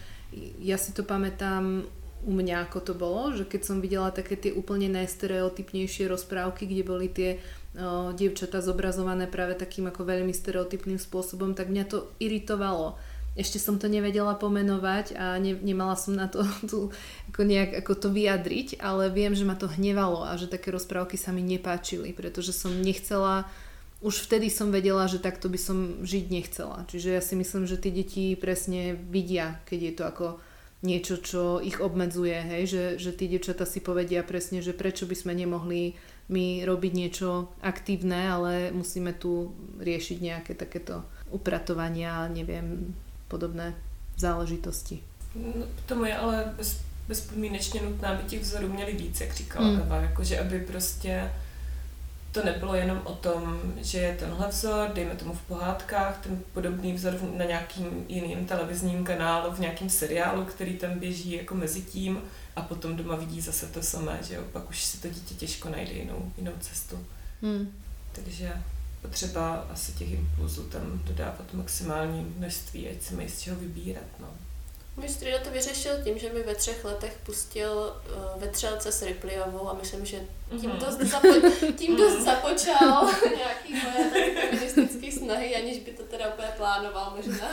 [0.57, 1.86] ja si to pamätám
[2.26, 6.82] u mňa, ako to bolo, že keď som videla také tie úplne najstereotypnejšie rozprávky, kde
[6.82, 7.38] boli tie
[7.78, 12.97] o, dievčatá zobrazované práve takým ako veľmi stereotypným spôsobom, tak mňa to iritovalo
[13.41, 16.79] ešte som to nevedela pomenovať a ne, nemala som na to tu,
[17.33, 21.17] ako nejak ako to vyjadriť, ale viem, že ma to hnevalo a že také rozprávky
[21.17, 23.49] sa mi nepáčili, pretože som nechcela,
[23.99, 26.85] už vtedy som vedela, že takto by som žiť nechcela.
[26.87, 30.27] Čiže ja si myslím, že tie deti presne vidia, keď je to ako
[30.81, 32.63] niečo, čo ich obmedzuje, hej?
[32.65, 35.93] Že, že tí devčata si povedia presne, že prečo by sme nemohli
[36.31, 42.95] my robiť niečo aktívne, ale musíme tu riešiť nejaké takéto upratovania, neviem,
[43.32, 43.73] podobné
[44.17, 44.99] záležitosti.
[45.36, 49.79] No, tomu je ale bez, bezpodmínečně nutná, aby těch vzorů měli víc, jak říkala mm.
[49.79, 51.32] Eva, jakože aby prostě
[52.32, 56.93] to nebylo jenom o tom, že je tenhle vzor, dejme tomu v pohádkách, ten podobný
[56.93, 62.21] vzor na nějakým jiným televizním kanálu, v nějakém seriálu, který tam běží jako mezi tím
[62.55, 65.69] a potom doma vidí zase to samé, že jo, pak už si to dítě těžko
[65.69, 66.99] najde jinou, jinou cestu.
[67.41, 67.73] Mm.
[68.11, 68.53] Takže
[69.01, 74.03] potřeba asi těch impulzů tam dodávat maximální množství, ať se mají z čeho vybírat.
[74.19, 74.27] No.
[74.97, 79.01] Můj strýda to vyřešil tím, že mi ve třech letech pustil uh, ve třelce s
[79.01, 80.19] Ripleyovou a myslím, že
[80.61, 80.79] tím mhm.
[80.79, 82.25] dost, zapo- tím dost mhm.
[82.25, 87.47] započal nějaký moje feministické snahy, aniž by to teda úplně plánoval možná.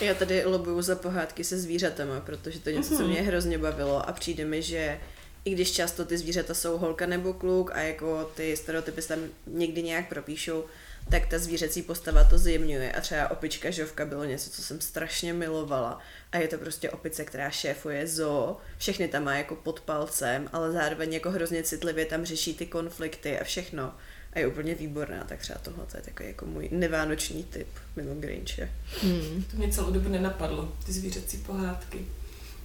[0.00, 4.12] Já tady lobuju za pohádky se zvířatama, protože to něco, co mě hrozně bavilo a
[4.12, 5.00] přijde mi, že
[5.46, 9.18] i když často ty zvířata jsou holka nebo kluk a jako ty stereotypy se tam
[9.46, 10.64] někdy nějak propíšou,
[11.10, 15.32] tak ta zvířecí postava to zjemňuje a třeba opička Žovka bylo něco, co jsem strašně
[15.32, 15.98] milovala
[16.32, 20.72] a je to prostě opice, která šéfuje zoo, všechny tam má jako pod palcem, ale
[20.72, 23.94] zároveň jako hrozně citlivě tam řeší ty konflikty a všechno
[24.32, 28.70] a je úplně výborná, tak třeba tohle je takový jako můj nevánoční typ mimo Grinche.
[29.02, 29.44] Hmm.
[29.50, 32.06] To mě celou dobu nenapadlo, ty zvířecí pohádky.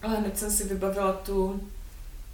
[0.01, 1.69] Ale hned jsem si vybavila tu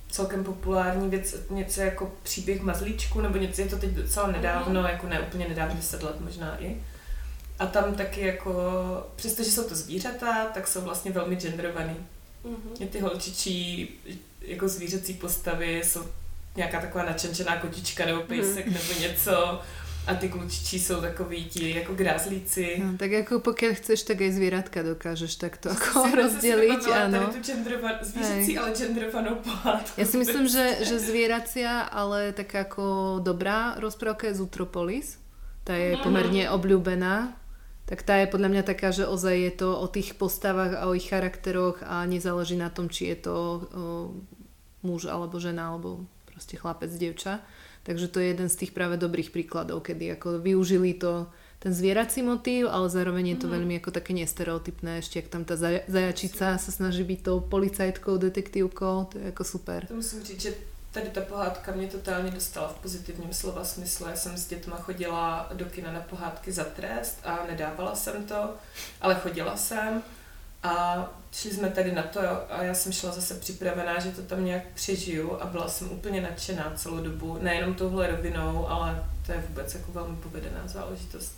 [0.10, 4.88] celkem populární věc, něco jako příběh mazlíčku, nebo něco, je to teď docela nedávno, mm.
[4.88, 6.84] jako ne úplně nedávno, 10 let možná i.
[7.60, 8.54] A tam taky jako,
[9.16, 11.96] přestože jsou to zvířata, tak jsou vlastně velmi genderovaný.
[12.46, 12.88] Mm-hmm.
[12.88, 13.90] Ty holčičí
[14.42, 16.06] jako zvířecí postavy jsou
[16.56, 18.74] nějaká taková načenčená kotička nebo pejsek mm.
[18.74, 19.62] nebo něco
[20.08, 22.82] a ty klučičí jsou takový ti jako grázlíci.
[22.84, 26.88] No, tak jako pokud chceš, tak i zvířatka dokážeš takto jako rozdělit.
[26.88, 27.20] Ano.
[27.20, 30.02] Tady tu genderovan, zvířecí, ale genderovanou pohádku.
[30.02, 35.20] Já si myslím, že, že zvieracia, ale tak jako dobrá rozprávka je Zutropolis.
[35.64, 37.36] Ta je pomerne obľúbená.
[37.88, 40.96] Tak tá je podľa mňa taká, že ozaj je to o tých postavách a o
[40.96, 43.60] ich charakteroch a nezáleží na tom, či je to o,
[44.84, 47.44] muž alebo žena alebo proste chlapec, devča.
[47.88, 51.32] Takže to je jeden z tých práve dobrých príkladov, kedy ako využili to
[51.64, 53.54] ten zvierací motív, ale zároveň je to mm.
[53.56, 55.56] veľmi ako také nestereotypné, ešte jak tam ta
[55.88, 59.88] zajačica sa snaží byť tou policajtkou, detektívkou, to je jako super.
[59.88, 60.54] To musím říct, že
[60.92, 64.06] tady ta pohádka mě totálně dostala v pozitivním slova smyslu.
[64.08, 68.54] Já jsem s dětma chodila do kina na pohádky za trest a nedávala jsem to,
[69.02, 70.04] ale chodila jsem
[70.64, 74.46] a šli jsme tady na to a já jsem šla zase připravená, že to tam
[74.46, 77.38] nějak přežiju a byla jsem úplně nadšená celou dobu.
[77.42, 81.36] Nejenom touhle rovinou, ale to je vůbec jako velmi povedená záležitost.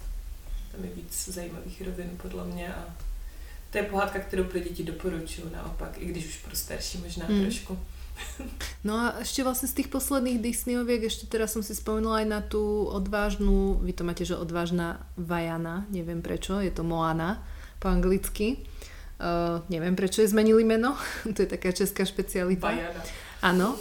[0.71, 2.85] Tam je víc zajímavých rovin podle mě a
[3.71, 7.41] to je pohádka, kterou pro děti doporučuji naopak, i když už pro starší možná hmm.
[7.41, 7.79] trošku.
[8.83, 12.39] No a ešte vlastne z tých posledných Disneyoviek, ešte teraz som si spomenula aj na
[12.43, 17.43] tú odvážnu, vy to máte, že odvážna Vajana, neviem prečo, je to Moana
[17.79, 18.59] po anglicky.
[19.19, 20.95] Uh, neviem, prečo je zmenili meno.
[21.35, 22.71] to je taká česká špecialita.
[23.43, 23.75] Áno.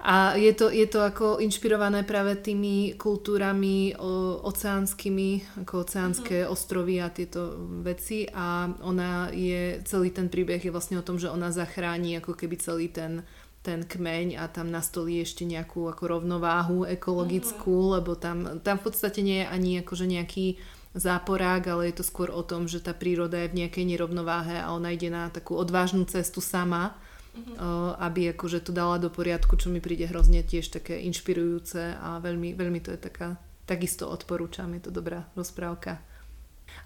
[0.00, 6.54] A je to, je to ako inšpirované práve tými kultúrami o, oceánskymi, ako oceánske mm-hmm.
[6.56, 11.28] ostrovy a tieto veci a ona je, celý ten príbeh je vlastne o tom, že
[11.28, 13.28] ona zachráni ako keby celý ten
[13.60, 17.94] ten kmeň a tam nastolí ešte nejakú ako rovnováhu ekologickú, mm-hmm.
[18.00, 20.56] lebo tam, tam v podstate nie je ani akože nejaký
[20.94, 24.74] záporák, ale je to skôr o tom, že tá príroda je v nejakej nerovnováhe a
[24.74, 26.98] ona ide na takú odvážnu cestu sama,
[27.30, 27.56] mm-hmm.
[28.02, 32.58] aby akože to dala do poriadku, čo mi príde hrozne tiež také inšpirujúce a veľmi,
[32.58, 33.38] veľmi to je taká,
[33.70, 36.02] takisto odporúčam, je to dobrá rozprávka.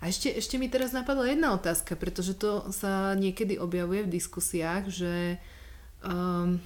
[0.00, 4.88] A ešte, ešte mi teraz napadla jedna otázka, pretože to sa niekedy objavuje v diskusiách,
[4.88, 5.40] že
[6.04, 6.60] um,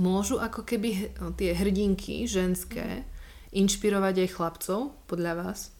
[0.00, 3.04] môžu ako keby tie hrdinky ženské
[3.52, 5.75] inšpirovať aj chlapcov, podľa vás?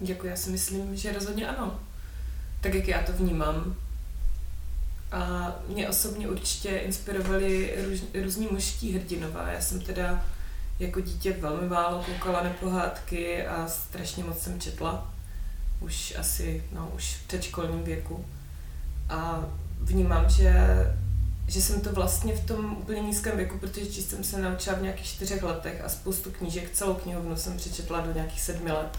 [0.00, 1.80] Jako já si myslím, že rozhodně ano.
[2.60, 3.76] Tak jak já to vnímám.
[5.12, 9.52] A mě osobně určitě inspirovali růz, různí mužští hrdinové.
[9.54, 10.24] Já jsem teda
[10.78, 15.12] jako dítě velmi málo koukala na pohádky a strašně moc jsem četla.
[15.80, 18.24] Už asi, no, už v předškolním věku.
[19.08, 19.44] A
[19.80, 20.54] vnímám, že,
[21.48, 24.82] že jsem to vlastně v tom úplně nízkém věku, protože číst jsem se naučila v
[24.82, 28.98] nějakých čtyřech letech a spoustu knížek, celou knihovnu jsem přečetla do nějakých sedmi let.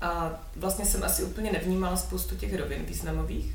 [0.00, 3.54] A vlastně jsem asi úplně nevnímala spoustu těch rovin významových,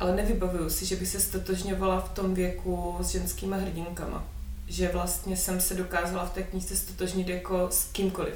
[0.00, 4.24] ale nevybavuju si, že bych se stotožňovala v tom věku s ženskýma hrdinkama.
[4.66, 8.34] Že vlastně jsem se dokázala v té knížce stotožnit jako s kýmkoliv.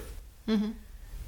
[0.49, 0.71] Mm-hmm.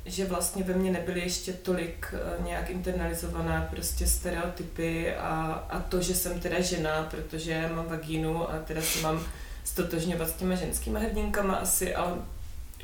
[0.05, 6.03] Že vlastně ve mně nebyly ještě tolik uh, nějak internalizované prostě stereotypy a, a to,
[6.03, 9.21] že jsem teda žena, protože mám vagínu a teda se mám
[9.65, 12.17] stotožňovat s těma ženskýma hrdinkama asi, ale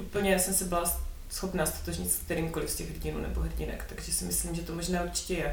[0.00, 0.84] úplně jsem se byla
[1.34, 5.02] schopná stotožnit s kterýmkoliv z těch hrdinů nebo hrdinek, takže si myslím, že to možná
[5.02, 5.50] určitě je.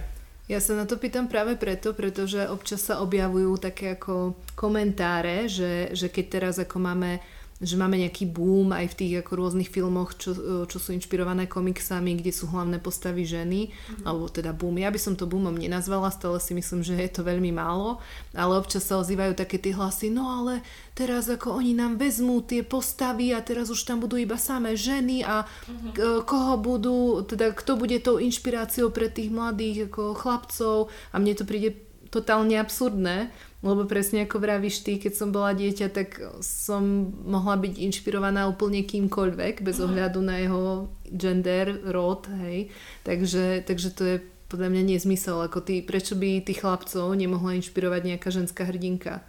[0.50, 5.96] Ja sa na to pýtam práve preto, pretože občas sa objavujú také ako komentáre, že,
[5.96, 7.24] že keď teraz ako máme
[7.62, 10.34] že máme nejaký boom aj v tých ako rôznych filmoch, čo,
[10.66, 14.04] čo sú inšpirované komiksami, kde sú hlavné postavy ženy, mm-hmm.
[14.10, 14.82] alebo teda boom.
[14.82, 18.02] Ja by som to boomom nenazvala, stále si myslím, že je to veľmi málo,
[18.34, 20.66] ale občas sa ozývajú také tie hlasy, no ale
[20.98, 25.22] teraz ako oni nám vezmú tie postavy a teraz už tam budú iba samé ženy
[25.22, 26.26] a mm-hmm.
[26.26, 31.46] koho budú, teda kto bude tou inšpiráciou pre tých mladých ako chlapcov a mne to
[31.46, 31.78] príde
[32.12, 33.32] totálne absurdné,
[33.62, 38.82] lebo presne ako vravíš ty, keď som bola dieťa, tak som mohla byť inšpirovaná úplne
[38.82, 42.74] kýmkoľvek, bez ohľadu na jeho gender, rod, hej.
[43.06, 44.18] Takže, takže to je
[44.50, 45.46] podľa mňa nezmysel.
[45.46, 49.22] Ako ty, prečo by tých chlapcov nemohla inšpirovať nejaká ženská hrdinka,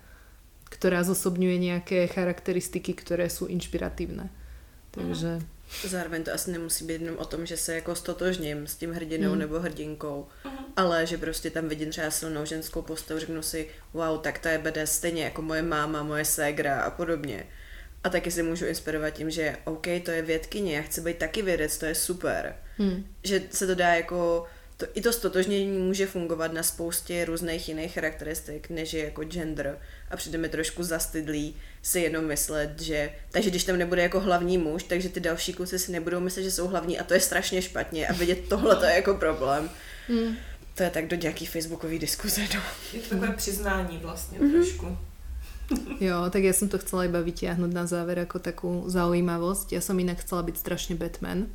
[0.72, 4.33] ktorá zosobňuje nejaké charakteristiky, ktoré sú inšpiratívne.
[4.97, 5.45] Takže...
[5.85, 9.33] Zároveň to asi nemusí být jenom o tom, že se jako stotožním s tím hrdinou
[9.33, 9.39] mm.
[9.39, 10.51] nebo hrdinkou, mm.
[10.77, 14.59] ale že prostě tam vidím třeba silnou ženskou postavu, řeknu si, wow, tak ta je
[14.59, 17.47] bede stejně jako moje máma, moje ségra a podobně.
[18.05, 21.43] A taky si můžu inspirovat tím, že OK, to je vědkyně, já chci být taky
[21.43, 22.57] vědec, to je super.
[22.79, 23.07] Mm.
[23.25, 24.47] Že se to dá jako
[24.77, 29.79] to, i to stotožnění může fungovat na spoustě různých jiných charakteristik, než je jako gender.
[30.11, 34.59] A přijde mi trošku zastydlý si jenom myslet, že takže když tam nebude jako hlavní
[34.59, 37.62] muž, takže ty další kluci si nebudou myslet, že jsou hlavní a to je strašně
[37.62, 39.70] špatně a vidět tohle to je jako problém.
[40.09, 40.37] Hmm.
[40.74, 42.41] To je tak do nějaký facebookový diskuze.
[42.55, 42.61] No.
[42.93, 44.53] Je to takové přiznání vlastně mm-hmm.
[44.53, 44.99] trošku.
[46.01, 49.72] Jo, tak ja som to chcela iba vytiahnuť na záver ako takú zaujímavosť.
[49.72, 51.49] Ja som inak chcela byť strašne Batman.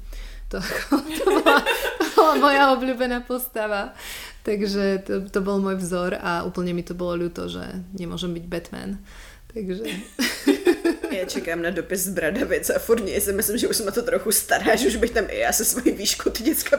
[0.49, 1.59] To, ako, to, bola,
[1.99, 3.93] to bola moja obľúbená postava.
[4.41, 7.61] Takže to, to bol môj vzor a úplne mi to bolo ľúto, že
[7.93, 8.97] nemôžem byť Batman.
[9.57, 9.83] Takže...
[11.17, 14.31] Já čekám na dopis z Bradavice a furt si myslím, že už jsme to trochu
[14.31, 16.77] stará, že už bych tam i já se svojí výšku ty děcka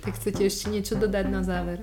[0.00, 1.80] tak chcete ešte niečo dodať na záver?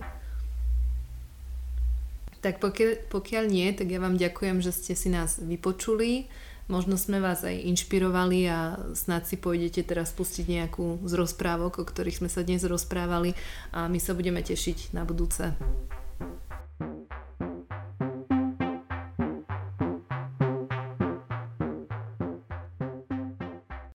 [2.42, 6.26] Tak pokiaľ, pokiaľ nie, tak ja vám ďakujem, že ste si nás vypočuli.
[6.70, 11.86] Možno sme vás aj inšpirovali a snad si pôjdete teraz pustiť nejakú z rozprávok, o
[11.86, 13.38] ktorých sme sa dnes rozprávali
[13.74, 15.54] a my sa budeme tešiť na budúce.